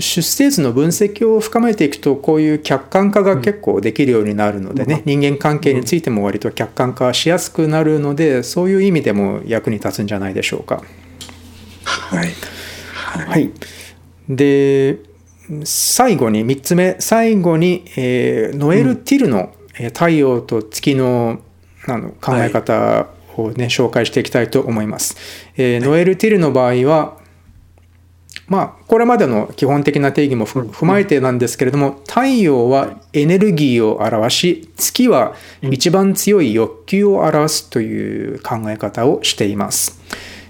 [0.00, 10.82] 出生図の分析を深めていくとこういう客観化が結構できるようになるのでね、人間関係についても割と客観化しやすくなるのでそういう意味でも役に立つんじゃないでしょうか。
[11.84, 12.28] はい、
[13.26, 13.50] はい、
[14.28, 14.98] で
[15.64, 16.96] 最後に3つ目。
[16.98, 19.52] 最後に、えー、ノエル・ティルの
[19.92, 21.40] 「太陽と月の」
[21.88, 25.16] あの考え方をね、はい、紹介していきたいと思います。
[25.56, 27.16] えー、ノエル・ティルの場合は
[28.52, 40.02] まあこれまでの基本的な定義も踏まえてなんですけれども太陽はエネルギーを表し月は一番強い欲求を表すという考え方をしています。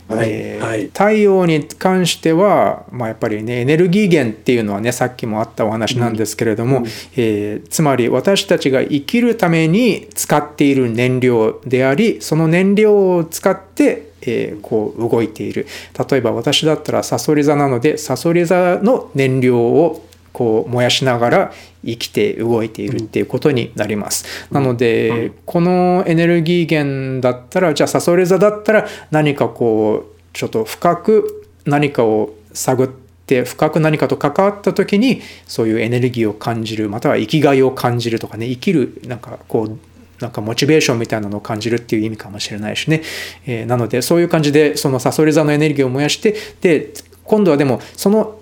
[0.09, 6.87] はいえーはい、太陽に関しては、まあ、やっぱりねエネルギー源っていうのはねさっきもあったお話なんですけれども、うん、
[7.17, 15.67] えー、つまり私たちが生きるために使っている燃料でありその燃料を使ってえー、こう動いている
[16.11, 21.53] 例えば私だったらさそり座なのでさそり座の燃料をこう燃やしながら
[21.85, 24.25] 生きて動いているっていうことになります。
[24.51, 39.79] なので、このエネルギー源だったらじゃあサソリ座だったら何かこうちょっと深く何かを探って深く何かと関わった時にそういうエネルギーを感じるまたは生きがいを感じるとかね生きるなんかこう
[40.23, 43.03] なんかモチベーションみたいなのを感じるっていう意味かもしれないしね、
[43.45, 46.95] えー、なのでそういう感じでそのサソリ座のエネルギーを燃やしてで
[47.25, 48.39] 今度はでもその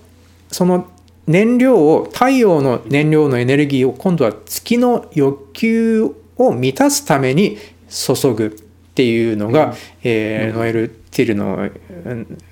[0.51, 0.91] その
[1.27, 7.57] 燃料を太陽の燃料のエネルギーを今度は月の欲求を満たすために
[7.89, 8.51] 注ぐっ
[8.95, 11.71] ていうのが、うん、えー、ノエル・ティルの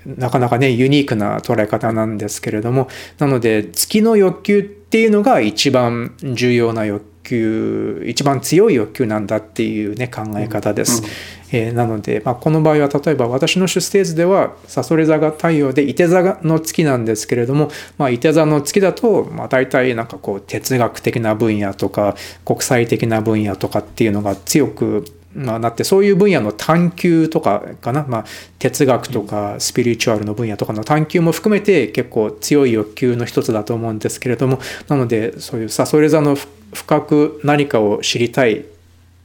[0.07, 2.89] なかなかねユニークな捉え方なんですけれども。
[3.18, 11.03] なので月の欲求っていうのが一番重要な欲求一番強い欲求なんだっていうね考え方です。
[11.03, 11.09] うん。
[11.51, 25.05] えー、なので、まあ、この場合は例えば私の出生図ではさそれ座が太陽でいて座の月なんですけれども、まあ、いて座の月だと、まあ、大体なんかこう哲学的な分野とか国際的な分野とかっていうのが強く
[25.35, 28.24] まあ、なってそういう分野の探求とかかな、まあ、
[28.59, 34.59] 哲学とかスピリチュアルの分野とかの探求も含めて結構強い欲求の一つだと思うんですけれども
[34.89, 36.37] なのでそういうさそれ座の
[36.73, 38.64] 深く何かを知りたいっ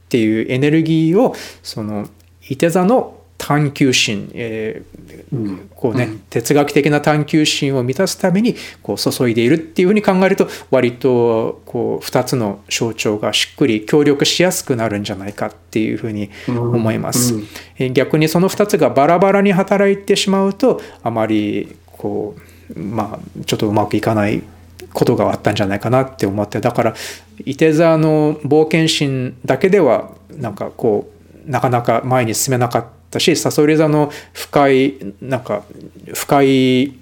[0.08, 2.08] ていうエネルギーをその
[2.48, 17.34] いて座の探求心、えー、こうね、うん、哲学的な探求心を満たすためにこう注いでいるっていうふうに考えると割とこう2つの象徴がしっくり協力しやすくなるんじゃないかっていうふうに思います。
[17.34, 17.46] うん。
[17.80, 22.36] うん、逆にその2つがバラバラに働いてしまうとあまりこ
[22.74, 24.42] うまあちょっとうまくいかない
[24.94, 26.94] ことがあったんじゃないかなって思ってだから
[27.44, 31.10] いて座の冒険心だけではなんかこ
[31.46, 35.64] うなかなか前に進めなかったしさそり座の深いなんか
[36.14, 36.94] 深い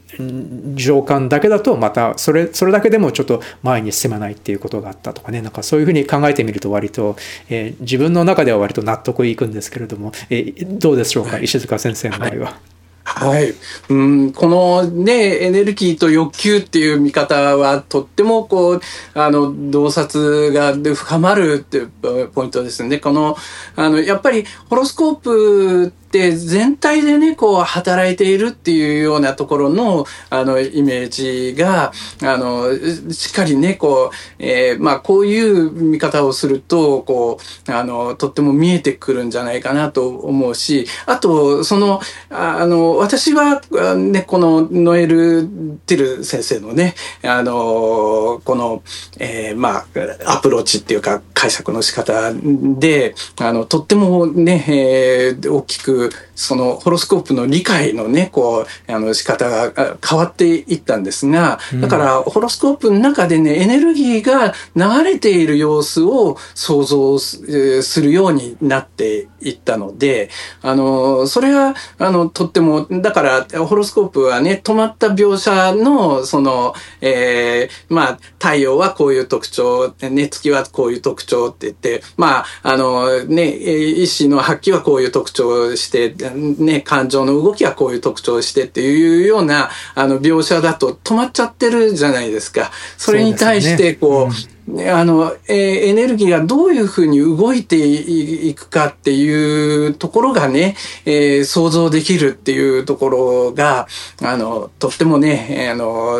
[0.74, 7.16] 情感だけだとまたそれそれだけでもちょっと前に進まないっていうことがあったとかねなんかそういうふうに考えてみると割と、
[7.48, 12.44] えー、自分の中では割と納得いくんですけれども、えー、どうでしょうか、はい、石塚先生の場合は。
[12.46, 12.71] はい。
[13.04, 13.54] はい
[13.88, 18.80] うん、このね、エネルギーと欲求っていう見方はとってもこう、
[19.14, 22.98] あの、洞察が深まるっていうポイントですね。
[22.98, 23.36] この、
[23.76, 31.90] あの、やっぱりホロスコープって全体でね、こう働いているっていうようなところの、あの、イメージが、
[32.22, 32.68] あの、
[33.10, 43.62] しっかりね、こう、えー、まあ、こういう見方をすると、こう、あの、とっても見えてくるんじゃないかなと思うし、あと、その、あの、私は、
[43.96, 45.48] ね、このノエル・
[45.86, 48.82] ティル先生のね、あの、この、
[49.18, 49.86] えー、ま
[50.26, 56.01] あ、アプローチっていうか解釈の仕方で、あの、とってもね、えー、大きく
[56.34, 70.30] そのホロスコープの理解のね、こう、あの仕方が変わっていったんですが、だからホロスコープの中でね、エネルギーが流れている様子を想像するようになっていったので、
[70.62, 92.70] あの、それは、あの、とっても、だから、ホロスコープはね、止まった描写の、その、えー、まあ、太陽はこういう特徴、ね、月はこういう特徴って言って、まあ、あの、ね、意志の発揮はこういう特徴をして、ね、感情の動きはこういう特徴をしてっていうような、あの、描写だと止まっちゃってるじゃないですか。
[92.96, 94.52] それに対して、こう、
[94.88, 95.56] あの、えー、
[95.88, 103.88] エネルギーがどういうふうに動いていくかっていうところがね、えー、想像できるっていうところが、
[104.22, 106.16] あの、とってもね、あの、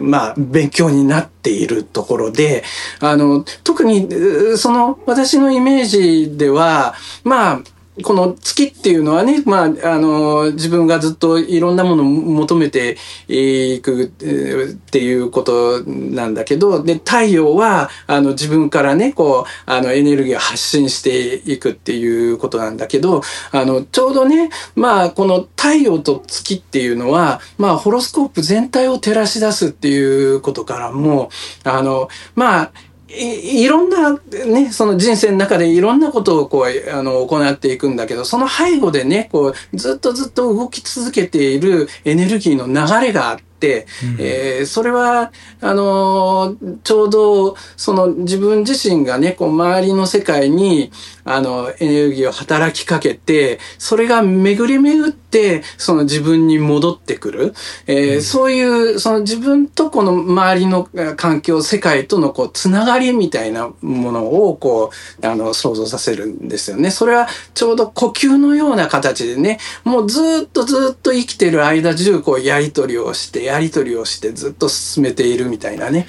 [0.00, 2.62] まあ、勉強になっているところで、
[3.00, 4.08] あの、特に、
[4.56, 6.94] その、私のイメージでは、
[7.24, 7.62] まあ、
[8.02, 12.96] この月っていうのはね、まあ、あの、自分がずっといろんなものを求めて
[13.28, 23.20] いくっていうことなんだけど、で、太陽は、あの、自分からね、こう、あの、エネルギーを発信していくっていうことなんだけど、
[23.50, 31.28] あの、ちょうどね、まあ、この太陽と月っていうのは、まあ、ホロスコープ全体を照らし出すっていうことからも、
[31.62, 32.72] あの、まあ、
[33.14, 50.90] いろんなね、その人生の中でいろんなことをこう、あの、行っていくんだけど、その背後でね、こう、ずっとずっと動き続けているエネルギーの流れがあって、、うん、えー、それは、あのー、ちょうど、その自分自身がね、こう、周りの世界に、
[51.24, 57.54] あの、エネルギーを働きかけて、それが巡り巡って、その自分に戻ってくる。
[57.86, 64.90] えーうん、そういう、その自分とこの周りの環境、世界とのこう、つながりみたいなものを、こ
[65.22, 66.90] う、あの、想像させるんですよね。
[66.90, 76.06] それは、ちょうど呼吸のような形でね、もうずっとずっと生きてる間中、こう、やりとりをして、やり取りをしてずっと進めているみたいなね。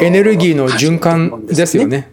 [0.00, 2.08] エネルギーの循環ですよね。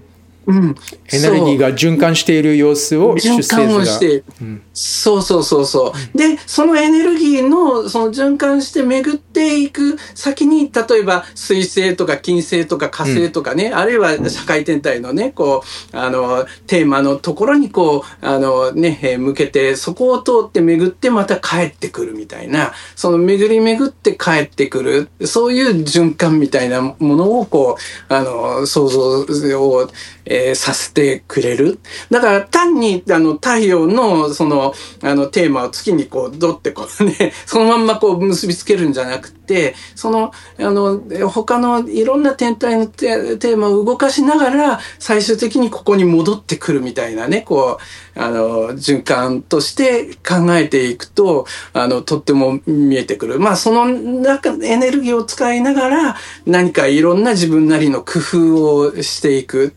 [0.48, 0.76] うん、
[1.12, 6.18] エネルギーが循環している様子を循環をして、うん、そうそうそうそう。
[6.18, 27.78] で、そのエネルギーの、その循環して巡っていく先に、例えば水星とか金星とか火星とかね、うん、あるいは社会天体のね、こう、あの、テーマのところにこう、あのね、向けて、そこを通って巡ってまた帰ってくるみたいな、その巡り巡って帰ってくる、そういう循環みたいなものをこ
[28.10, 29.26] う、あの、想像
[29.62, 29.90] を、
[30.30, 31.80] えー、させてくれる。
[32.12, 47.80] だから単にあの太陽のそのあのテーマを月にこうどってこうね、 そのまんまこう結びつけるんじゃなくて、そのあの他のいろんな天体のテーマを動かしながら最終的にここに戻ってくるみたいなね、こ
[48.16, 53.40] う、あの循環として考えていくと、あのとっても見えてくる。
[53.40, 59.74] まあその中、エネルギーを使いながら何かいろんな自分なりの工夫をしていく。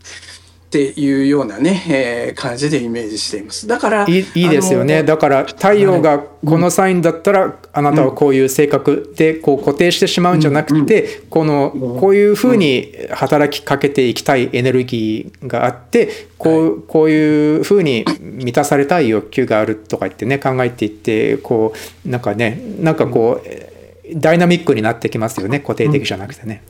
[0.71, 3.67] っていうようなね、えー、感じでイメージしています。
[3.67, 5.03] だからいいいいですよね。
[5.03, 16.07] だから太陽がこのサインだったら、あなたはこういう性格でこう固定してしまうんじゃなくて、このこういうふうに働きかけていきたいエネルギーがあって
[16.37, 21.73] こうこういうふうに満たされたい欲求があるとか言ってね考えていってこ
[22.05, 25.59] うなんかねなんかこうダイナミックになってきますよね。
[25.59, 26.63] 固定的じゃなくてね。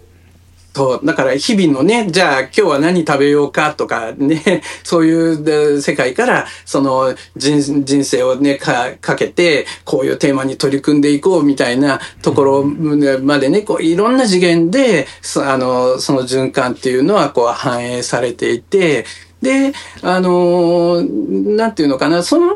[0.74, 1.06] そう。
[1.06, 15.08] だから日々のね、じゃあ今日は何食べようかとかね、 そういう世界から、その人人生をねか、かけて、こういうテーマに取り組んでいこうみたいなところまでね、こういろんな次元で、
[15.38, 19.06] あの、その循環っていうのはこう反映されていて、
[19.42, 22.56] で、あのーなんていうのかな、その、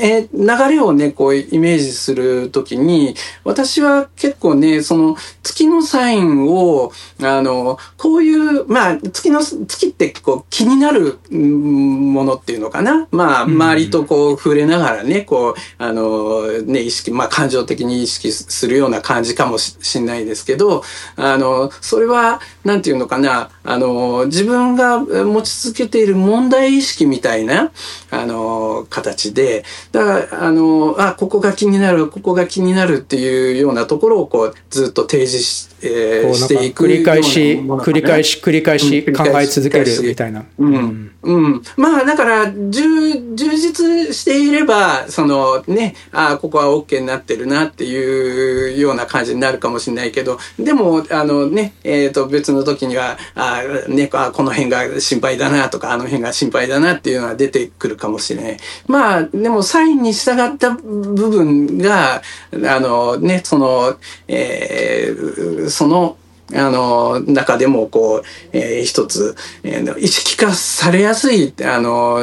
[0.00, 6.92] えー流れをね、こうイメージするときに、私は結構ね、その月のサインを、
[7.22, 13.06] あの、こういう、まあ、月の、月ってこう気になるうんものっていうのかな。
[13.10, 20.82] まあ、うん周りとこう触れながらね、こう、あの、ね、意識、まあ、感情的に意識するような感じかもししんないですけど、
[21.16, 27.72] あの、それは、なんていうのかな、あの、自分が持ち続けている問題意識みたいな、
[28.10, 40.44] あの、形で、だから、あの、あ、ここが気になる、ここが気になるっていうようなところを、こう、ずっと提示し,、えー繰り返し、繰り返し、繰り返しうん考え続けるみたいな。
[40.58, 41.12] うん。
[41.22, 41.62] うん。
[41.76, 58.56] まあ、だから、充、充実していれば、そのね、あここは OK になってるなっていうような感じになるかもしれないけど、でも、あのね、えっ、と、別の時には、あね、あこの辺が心配だなとか、あの辺が心配だなっていうのが出てくるかもしれない。
[58.86, 62.22] まあ、でも、サインに従った部分が、
[62.52, 63.96] あのね、その、
[64.28, 66.16] えーその、
[66.52, 72.20] あの、中でも、こう、えー一つ、えー意識化されやすい、あの、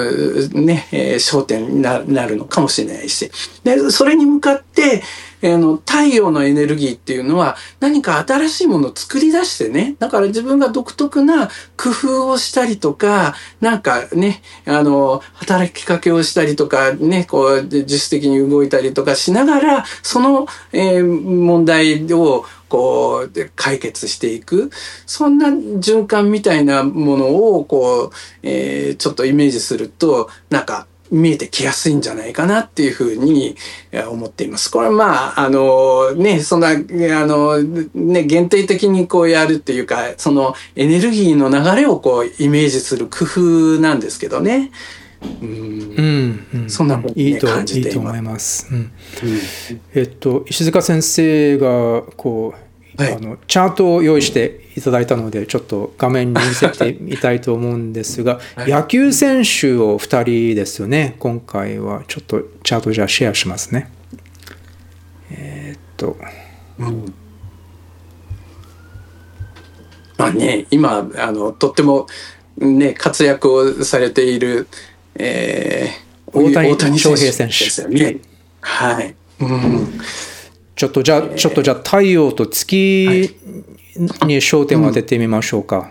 [0.51, 3.31] ね、えー焦点になるのかもしれないし。
[3.63, 5.01] で、それに向かって、
[5.43, 9.95] あの、太陽のエネルギーっていうのは何か新しいものを作り出してね。
[9.99, 24.70] だから自分が独特な工夫をしたりとか、なんかね、あの、働きかけをしたりとか、ね、こう、自主的に動いたりとかしながら、その、えー問題を、こう、で解決していく。
[25.05, 33.55] そんな循環みたいなものを、こう、えーちょっとイメージすると、なんか、見えてきやすいんじゃないかなっていうふうに
[33.91, 34.70] え思っています。
[34.70, 43.39] これはまあ、あの、ね、そんな、あの、ね、限定的にこうやるっていうか、そのエネルギーの流れをこうイメージする工夫
[43.82, 44.72] なんですけどね。
[45.41, 45.49] うん。
[45.49, 48.68] うん、うんそんなふうにねいいといいと思います。
[48.72, 48.91] うん。
[49.93, 53.13] えっと、石塚先生がこう、はい。
[53.13, 58.72] あのチャートを用意していただいたのでちょっと画面に見せてみたいと思うんですが、はい。
[58.72, 60.05] 野球選手を2
[60.51, 61.15] 人ですよね。
[61.20, 63.91] 今回はちょっとチャートじゃあシェアしますね。
[65.30, 66.18] えーっと。
[66.80, 67.13] うん。
[70.18, 72.07] まあね、今、あの、とっても、
[72.57, 74.68] ね、活躍をされている、
[75.20, 78.18] えー、大谷翔平選手ですよね。
[78.61, 79.15] はい。
[79.39, 79.99] うん。
[80.76, 83.36] ちょっとじゃあちょっとじゃあ太陽と月
[83.95, 85.89] に焦点を当ててみましょうか、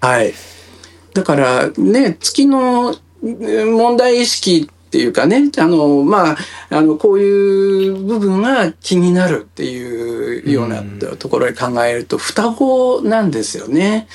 [0.00, 0.34] はい。
[1.14, 6.36] だからね、月のうん問題意識っていうかね、あの、まあ、
[6.70, 14.08] あの、こういう部分が気になるっていうようなうんところで考えると、双子なんですよね。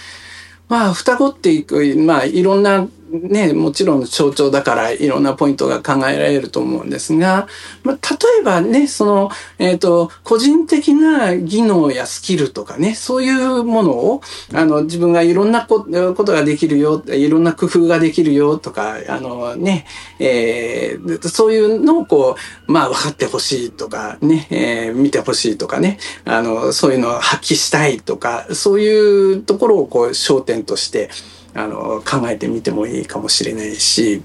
[0.67, 1.61] まあ、双子ってい
[1.93, 7.47] う、まあ、いろんな、ね、もちろん象徴だからいろんなポイントが考えられると思うんですが、
[7.83, 9.29] まあ、例えばね、その、
[9.59, 14.21] えっ、と、個人的な技能やスキルとかね、そういうものを、
[14.53, 19.85] あの、自分がいろんなことができるよ、いろんな工夫ができるよとか、あのね、
[20.19, 22.35] えーそういうのをこ
[22.67, 31.09] う、まあ分かってほしいとかね、えー見てほしいとかね、あの、そういうのを発揮したいとか、そういうところをこう焦点として、
[31.55, 34.21] あの、考えてみてもいいかもしれないし、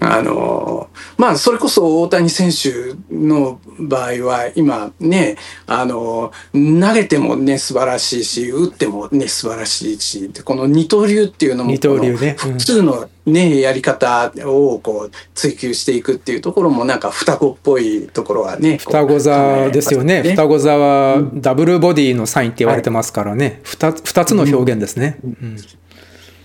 [0.00, 5.36] あの、まあ、それこそ大谷選手の場合は、今ね、
[5.66, 12.36] あの、投げてもね、素晴らしいし、打ってもね、素晴らしいし、でこの二刀流っていうのも、二刀流ね。
[12.40, 20.22] この複数のね、やり方をこう、追求していくっていうところも、なんか双子っぽいところはね、双子座ですよね。
[20.22, 25.56] 考えます双子座はダブルボディのサインって言われてますからね、二つ二つの表現ですね、うん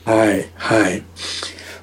[0.06, 1.04] はい、はい。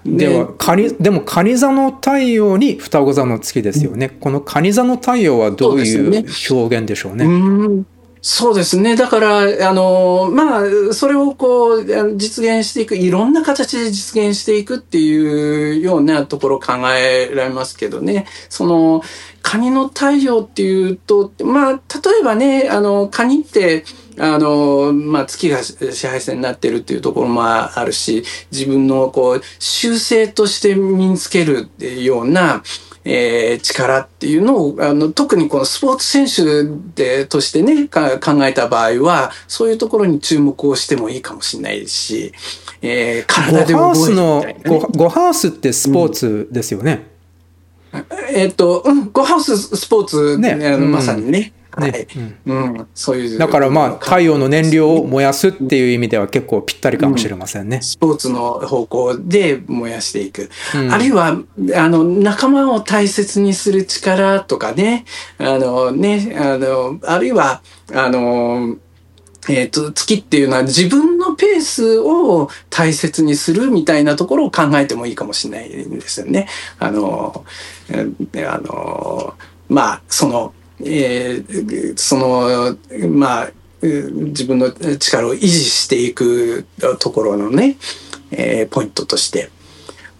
[0.04, 7.24] ではカニでも蟹座の太陽に双子座の月ですよね、この蟹座の太陽はどういう表現でしょうね？
[7.24, 7.86] うん
[8.22, 8.96] そうですね。
[8.96, 18.26] だから、あの、まあ、それをこう、実現していく、いろんな形で実現していくっていうようなところを考えられますけどね。
[18.50, 19.02] その、
[19.40, 21.80] カニの太陽っていうと、まあ、例
[22.20, 23.84] えばね、あの、カニって、
[24.20, 32.62] あの、まあ、月が支配線になってるっていうところもあるし、自分のこう、習性として身につけるっていうような、
[33.02, 36.64] えー力っていうのを、あの、特にこのスポーツ選手
[36.94, 42.32] で、としてね、か考えた場合は、そういうところに注目をしてもいいかもしれないし、
[42.82, 44.80] えー体でゴハウ覚えるみたいなね。
[44.80, 47.06] ゴゴハウスってスポーツですよね、
[48.34, 50.76] えっと、うん、ゴハウススポーツ、ね。
[50.76, 51.52] まさにね。
[51.78, 52.06] ね。
[52.46, 53.38] うん、そういう。
[53.38, 57.80] だからまあ、太陽の燃料を燃やすっていう意味では結構ぴったりかもしれませんね。
[57.82, 60.50] スポーツの方向で燃やしていく。
[60.90, 61.38] あるいは、
[61.76, 65.04] あの、仲間を大切にする力とかね、
[65.38, 67.62] あのね、あの、あるいは、
[67.92, 68.76] あの、
[69.48, 76.46] えっ、と、月っていうのは自分のペースを大切にするみたいなところを考えてもいいかもしれないんですよね。
[76.78, 77.44] あの、
[77.90, 79.34] あの、
[79.68, 80.52] まあ、その、
[80.84, 82.76] えー、その、
[83.08, 83.50] まあ、
[83.82, 86.66] 自分の力を維持していく
[86.98, 87.76] ところのね、
[88.30, 89.50] えー、ポイントとして。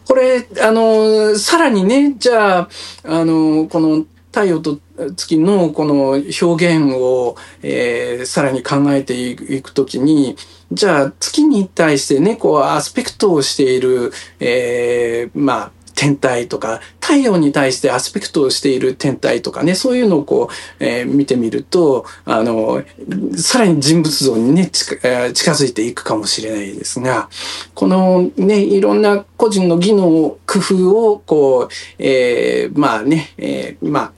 [0.07, 2.69] これ、あの、さらにね、じゃあ、
[3.05, 4.79] あの、この太陽と
[5.17, 10.37] 月のこの表現を、えー、さらに考えていくときに、
[10.73, 22.83] じゃあ月に対してね、こうアスペクトをしている、えー、まあ、天体とか、太陽に対してアスペクトをしている天体とかね、そういうのをこう、えー、見てみると、あの、
[23.37, 27.29] さらに人物像にね、近づいていくかもしれないですが、
[27.75, 34.15] このね、いろんな個人の技能、工夫を、こう、えー、まあね、えー、ま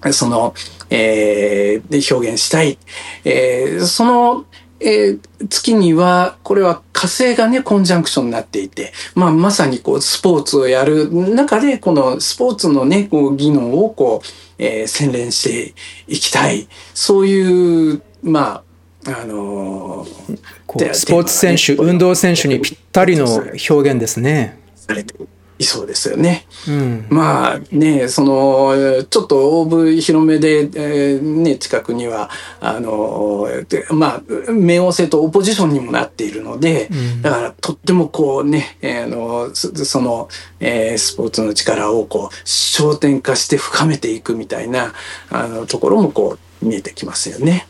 [0.00, 0.54] あ、その、
[0.88, 2.78] えー、で表現したい。
[3.24, 4.46] えー、その、
[4.78, 14.26] えー、月には、これは火星がね、コンジャンクションになっていて、まあ、まさにこう、スポーツをやる中で、このスポーツのね、こう、技能をこう、
[14.58, 15.74] えー、洗練して
[16.08, 16.66] いきたい。
[16.94, 18.62] そういう、ま
[19.06, 24.58] あ、あのー、スポーツ選手、運動選手にぴったりの表現ですね。
[24.74, 25.26] されてい
[25.64, 26.46] そうですよね。
[26.68, 32.30] うん、まあね、その、ちょっと大部広めで、えー、ね、近くには、
[32.60, 33.48] あの、
[33.90, 40.28] まあ、冥王星とオポジションにもなっているので、うん、だからとってもこうね、えー、のその、
[40.60, 44.92] えー、スポーツの力をこう、焦点化して深めていくみたいな、
[45.30, 47.66] あの、ところもこう、見えてきますよね。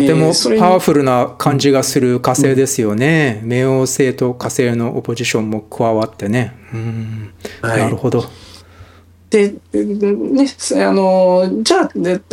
[0.00, 3.40] とてもパワフルな感じがする火星ですよね。
[3.42, 6.52] うん、冥王星と火星のオポジションも加わってね。
[6.72, 8.24] うん、はい、なるほど。
[9.30, 11.90] で、ね、あの、じゃ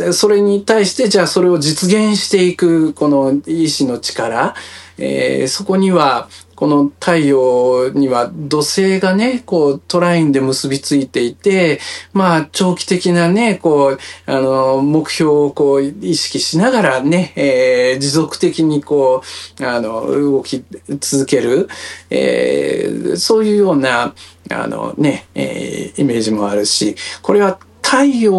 [0.08, 4.54] あ、それに対して、じゃあそれを実現していく、この意志の力、
[4.98, 6.28] えー、そこには、
[6.62, 11.80] この太陽には土星がね、こうトラインで結びついていて、
[12.12, 19.24] まあ長期的なね、こう、あの、目標をこう意識しながらね、えー、持続的にこ
[19.60, 20.64] う、あの、動き
[21.00, 21.68] 続ける、
[22.10, 24.14] えー、そういうような、
[24.48, 27.58] あのね、えー、イメージもあるし、これは
[27.92, 28.32] 太陽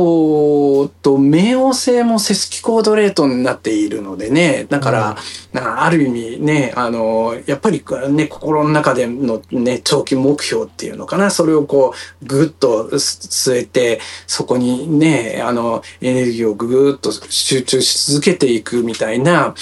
[1.04, 5.18] と冥王星もセスキコードレートになっているのでね、だから、
[5.54, 11.94] うん、ある意味ね、あの、やっぱりね、心の中でのね、長期目標っていうのかな、それをこ
[12.24, 19.54] う、ぐっと据えて、そこにね、あの、エネルギーをぐっと集中し続けていくみたいな、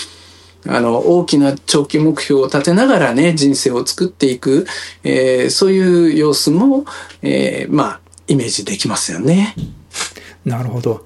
[0.70, 4.66] あの、大きな長期目標を立てながらね、人生を作っていく、
[5.04, 6.86] えー、そういう様子も、
[7.22, 9.54] えー、まあ、イメージできますよね。
[10.46, 11.06] なるほど。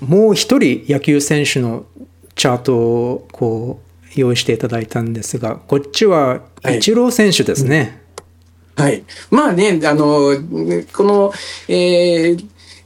[0.00, 1.86] もう一人野球選手の
[2.34, 8.02] チャートをこう用意していただいたんですが、こっちはイチロー選手ですね。
[8.76, 9.04] はい。
[9.30, 10.34] まあね、あの、
[10.92, 11.32] この、
[11.68, 12.36] え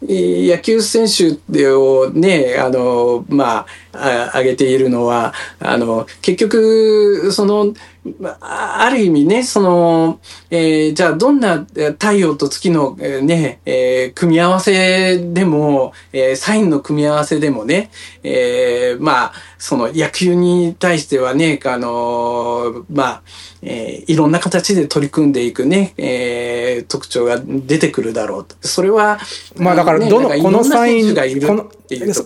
[0.02, 7.72] ー、野球選手をね、あの、まあ、挙げているのは、あの、結局、その、
[8.40, 17.90] ある意味ね、その、えー、じゃあどんな太陽と月の、えー、ね、えー、組み合わせでも、えー、サインの組み合わせでもね、
[18.22, 23.22] えー、まあ、その野球に対してはね、あのまあ、
[23.62, 28.56] えー、いろんな形で取り組んでいくね、えー、特徴が出てくるだろうと。
[28.60, 29.18] それは、
[29.56, 31.70] まあだからどの、このサイン、この、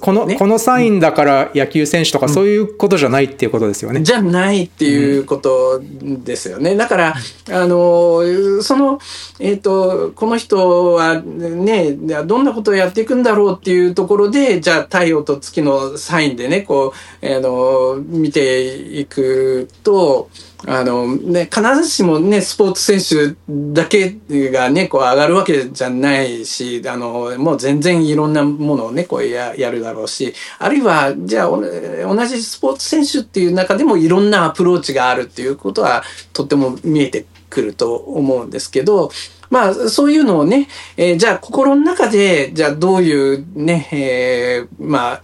[0.01, 4.03] この、このサインだから野球選手とかそういうことじゃないっていうことですよね。
[4.03, 6.77] じゃないっていうことですよね。
[6.77, 7.15] だから、
[7.51, 8.99] あの、その、
[9.39, 20.31] えっ、ー、と、この人はね、どんなことをやっていくんだろうっていうところで、じゃあ太陽と月のサインでね、こう、あの、見ていくと、
[20.67, 36.03] あのね、必ずしもね、スポーツ選手だけがね、こう上がるわけじゃないし、あの、もう全然いろんなものをね、こうややるだろうし、あるいは、じゃあ同じスポーツ選手っていう中でもいろんなアプローチがあるっていうことは
[36.33, 39.11] とっても見えてくると思うんですけど、
[39.49, 45.21] まあ、そういうのをね、えー、じゃあ心の中で、じゃあどういうね、えー、まあ、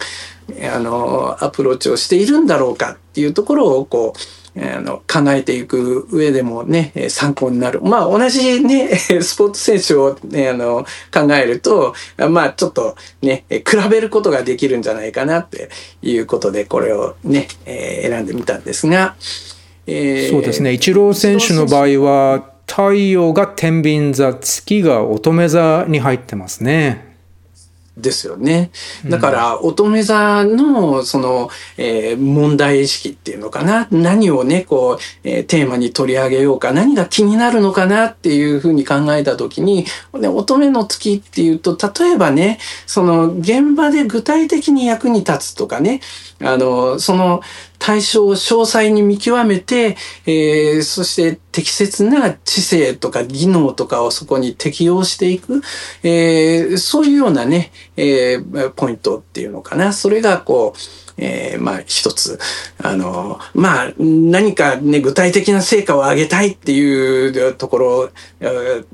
[0.75, 7.81] あの、アプローチをしているんだろうかっていうところを、こう、あの、考えていく上でもね、参考になる。
[7.83, 11.95] まあ、同じね、 スポーツ選手をね、あの、考えると、
[12.31, 15.69] まあ、ちょっとね、比べることができるんじゃないかなって
[16.03, 19.15] いうことで、これをね、選んでみたんですが、
[19.87, 20.73] えー、そうですね。
[20.73, 27.16] イチロー選手の場合は、太陽が天秤座、月が乙女座に入ってますね。
[27.97, 28.71] ですよね。
[29.07, 33.89] だから、乙女座の、その、えー、問題意識っていうのかな。
[33.91, 46.01] 何をね、こう、えー、テーマに取り上げようか、何が気になるのかなっていうふうに考えたときに、ね、乙女の月っていうと、例えばね、その、現場で具体的に役に立つとかね、
[46.43, 47.41] あの、その
[47.79, 49.97] 対象を詳細に見極めて、
[50.27, 55.63] えー、そして適切な知性とか技能とかをそこに適用していく、
[56.03, 59.93] えー、そういうようなね、えー、ポイントっていうのかな。
[59.93, 62.39] それがこう、えー、まあ一つ、
[62.83, 68.11] あの、まあ何かね、具体的な成果を上げたいっていうところ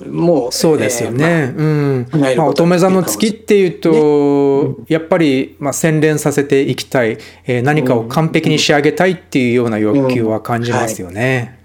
[0.07, 1.25] もそうですよね。
[1.25, 2.37] えー、まあ、うん。
[2.37, 11.59] まあ乙女座の月っていうと、ね、やっぱり、まあ洗練させていきたい、えー、何かを完璧に仕上げたいっていうような欲求は感じますよね。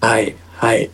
[0.00, 0.76] うん、はい、はい。
[0.76, 0.90] はい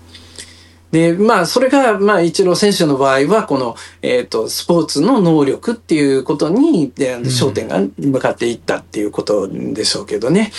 [0.95, 10.53] で、まあ、それが、まあ、一郎選手の場合は、この、えっ、ー、と、スポーツの能力っていうことに、で焦点が向かっていったっていうことでしょうけどね。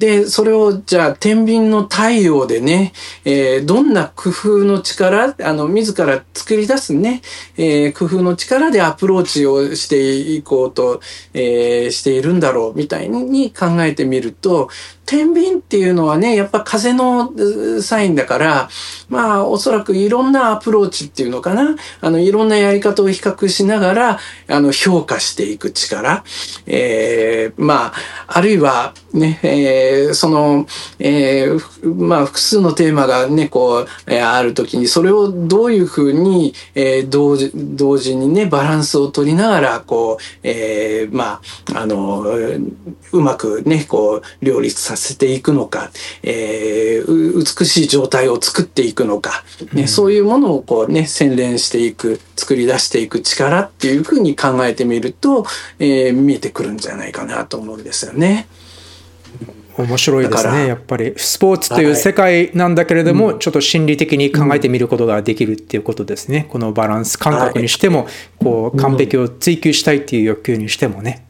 [0.00, 2.92] で、それを、じゃあ、天秤の太陽でね、
[3.24, 7.22] えー、どんな工夫の力、あの、自ら作り出すね、
[7.56, 11.00] えー、工夫の力でアプローチをしていこうと、
[11.32, 14.68] えー、しているんだろう、みたいに考えてみると、
[15.06, 17.32] 天秤っていうのはね、やっぱ風の
[17.80, 18.68] サインだから、
[19.08, 21.76] まあ、おそらくいろんなアプローチっていうのかな。
[22.00, 26.24] あの、いろんなやり方を比較しながら、あの、評価していく力。
[26.66, 27.92] えー、まあ、
[28.26, 30.66] あるいは、ね、えー、その、
[30.98, 41.40] えー、まあ、複数のテーマがね、こう、えー、あるときに、それをどういうふうに、えー、同時、同時にね、バランスを取りながら、こう、えー、ま
[41.74, 42.24] あ、あの、
[43.12, 45.90] うまくね、こう、両立させていくのか、
[46.22, 55.46] えー、美しい状態を作っていくのか、ね、うん、そういうものをこうね、洗練していく、作り出していく力っていうふうに考えてみると、
[55.78, 58.46] えー、見えてくるんじゃないかなと思うんですよね。
[59.78, 60.68] 面白いですね。
[60.68, 66.46] やっぱりスポーツという世界なんだけれども、はい、ちょっと心理的に考えてみることができるっていうことですね。
[66.48, 71.26] このバランス感覚にしても、はい、こう完璧を追求したいっていう欲求にしてもね。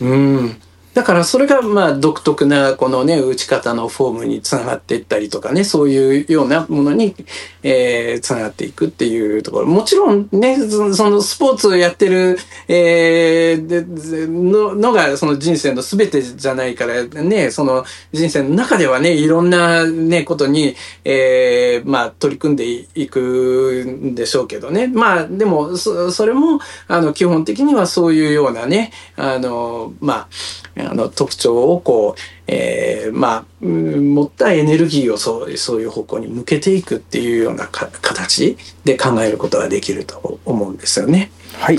[0.00, 0.56] うん。
[0.94, 7.16] だからそれがまあ独特なこのね打ち方のフォームにつながっていったりとかねそういうようなものに、
[7.64, 9.66] えー、つながっていくっていうところ。
[9.66, 12.38] もちろんねそのスポーツをやってる、
[12.68, 13.84] え、で
[14.28, 22.64] ののがその人生の全てじゃないからねその人生の中ではねいろんなねことに、え、まあ取り組んで
[22.94, 24.86] いくんでしょうけどね。
[24.86, 30.28] まあでもそそれもあの基本的にはそういうようなねあのま
[30.76, 41.30] ああの特徴をこう、えー、まあ、持ったエネルギーをそうそういう方向に向けていくっていうような形で考えることができると思うんですよね。
[41.58, 41.78] はい。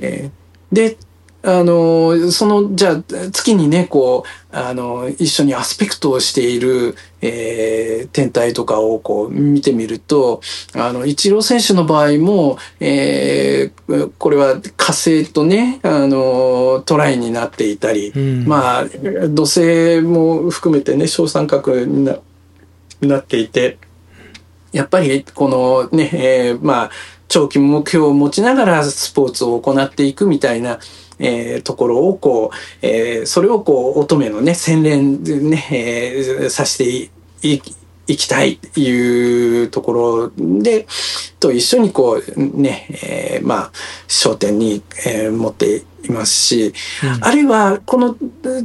[0.00, 0.96] えー、で
[1.46, 10.40] あの、その、じゃあ、月にね、こう、あの、一緒にアスペクトをしている、えー、天体とかをこう見てみると、
[10.74, 18.84] あの、イチロー選手の場合も、えー、これは火星とね、あの、トライになっていたり、うん、まあ、
[19.28, 22.18] 土星も含めてね、小三角にな
[23.02, 23.76] なっていて、
[24.72, 26.90] やっぱりこのね、えー、まあ、
[27.28, 30.78] 長期目標を持ちながらスポーツを行っていくみたいな、
[31.18, 37.10] えー、ところをこう、えー、それをこう乙女のね洗練でね、えー、させて
[37.42, 37.62] い
[38.06, 40.86] いきたいっていうところで
[41.40, 43.72] と一緒にこうね、えー、まあ
[44.08, 48.16] 焦点に、えー、持っていますし、うん、あるいはこの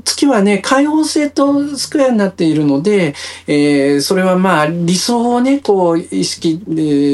[0.04, 3.16] 月はね開放性とスクエアになっているので、
[3.48, 6.60] えー、それはまあ理想をねこう意識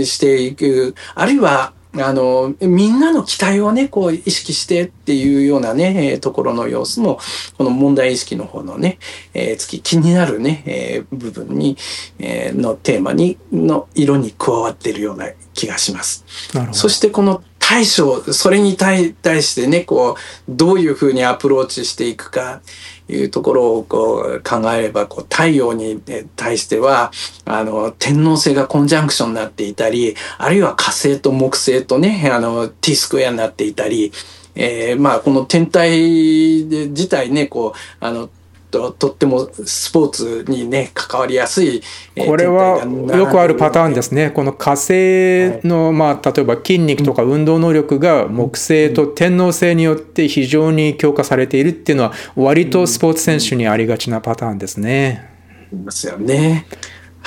[0.05, 0.95] していく。
[1.13, 7.19] あるいはあの、みんなの期待をね、こう意識してっていうようなね、えー、ところの様子も、
[7.57, 8.99] この問題意識の方のね、
[9.33, 11.77] えー、月気になるね、えー、部分に、
[12.19, 16.25] えー、のテーマに、の色に加わっているような気がします。
[16.71, 20.15] そしてこの対処、それに対してね、こう、
[20.47, 22.61] どういうふうにアプローチしていくか、
[23.07, 26.01] いうところをこう考えればこう太陽に
[26.35, 27.11] 対しては
[27.45, 34.11] あの天王星がコンジャンクションになっていたりあるいは火星と木星とねあの T スクエアになっていたり、
[34.55, 38.31] えー、まあこの天体自体ねこうあの
[38.75, 41.81] ととってもスポーツにね関わりやすい、
[42.15, 44.31] これはよくあるパターンですね。
[44.31, 55.29] この火星の、はい、まあ、例えば筋肉とか運動能力が木星と天王星によって非常に強化されているっていうのは割とスポーツ選手にありがちなパターンですね。
[55.71, 56.65] いますよね。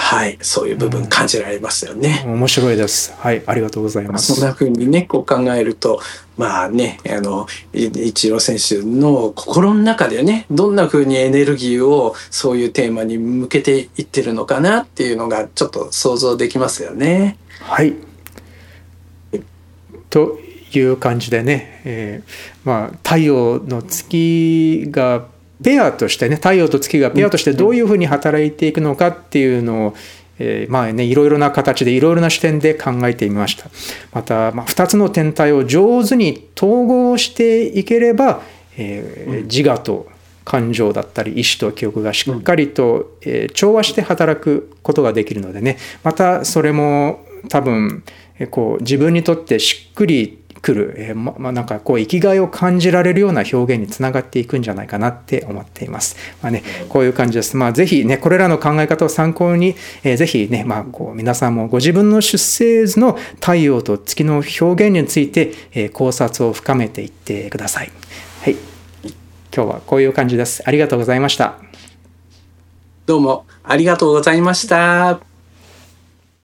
[0.01, 2.23] はい、そういう部分感じられますよね。
[2.25, 3.13] うん、面白いです。
[3.19, 4.33] はい、ありがとうございます。
[4.33, 6.01] そんな風にね、こう考えると、
[6.37, 17.37] まあね、あの、イチロー選手の心の中でね、どんな風にエネルギーをそういうテーマに向けていってるのかなっていうのがちょっと想像できますよね。
[17.61, 17.95] はい。
[20.11, 20.39] と
[20.73, 22.31] いう感じでね、えー、
[22.65, 25.27] まあ太陽の月が
[25.63, 29.95] ペアとしてね太陽と月がペアとしてどういうふうに働いていくのかっていうのを、
[30.39, 33.71] えー、まあねいろいろな形でいろいろな視点で考えてみました。
[34.13, 38.43] また、まあ、2つの天体を上手に統合していければ、
[38.77, 40.07] えー、自我と
[40.45, 45.77] 感情だったり意志と記憶がしっかりと、えー、調和して働くことができるのでね。
[46.05, 48.05] またそれも多分
[48.51, 56.17] こう自分にとってしっくりくる、えー、ままあ、なんかこう生きがいを感じられるような表現につながっていくんじゃないかなって思っています。
[56.43, 57.57] まあね、こういう感じです。
[57.57, 67.91] まあ、ぜひね、これらの考え方を参考に、えー、ぜひね、まあ、こう皆さんもご自分の出生図の太陽と月の表現について、えー、考察を深めていってください。
[68.43, 68.57] はい。
[69.55, 70.63] 今日はこういう感じです。
[70.67, 71.59] ありがとうございました。
[73.07, 75.28] どうもありがとうございました。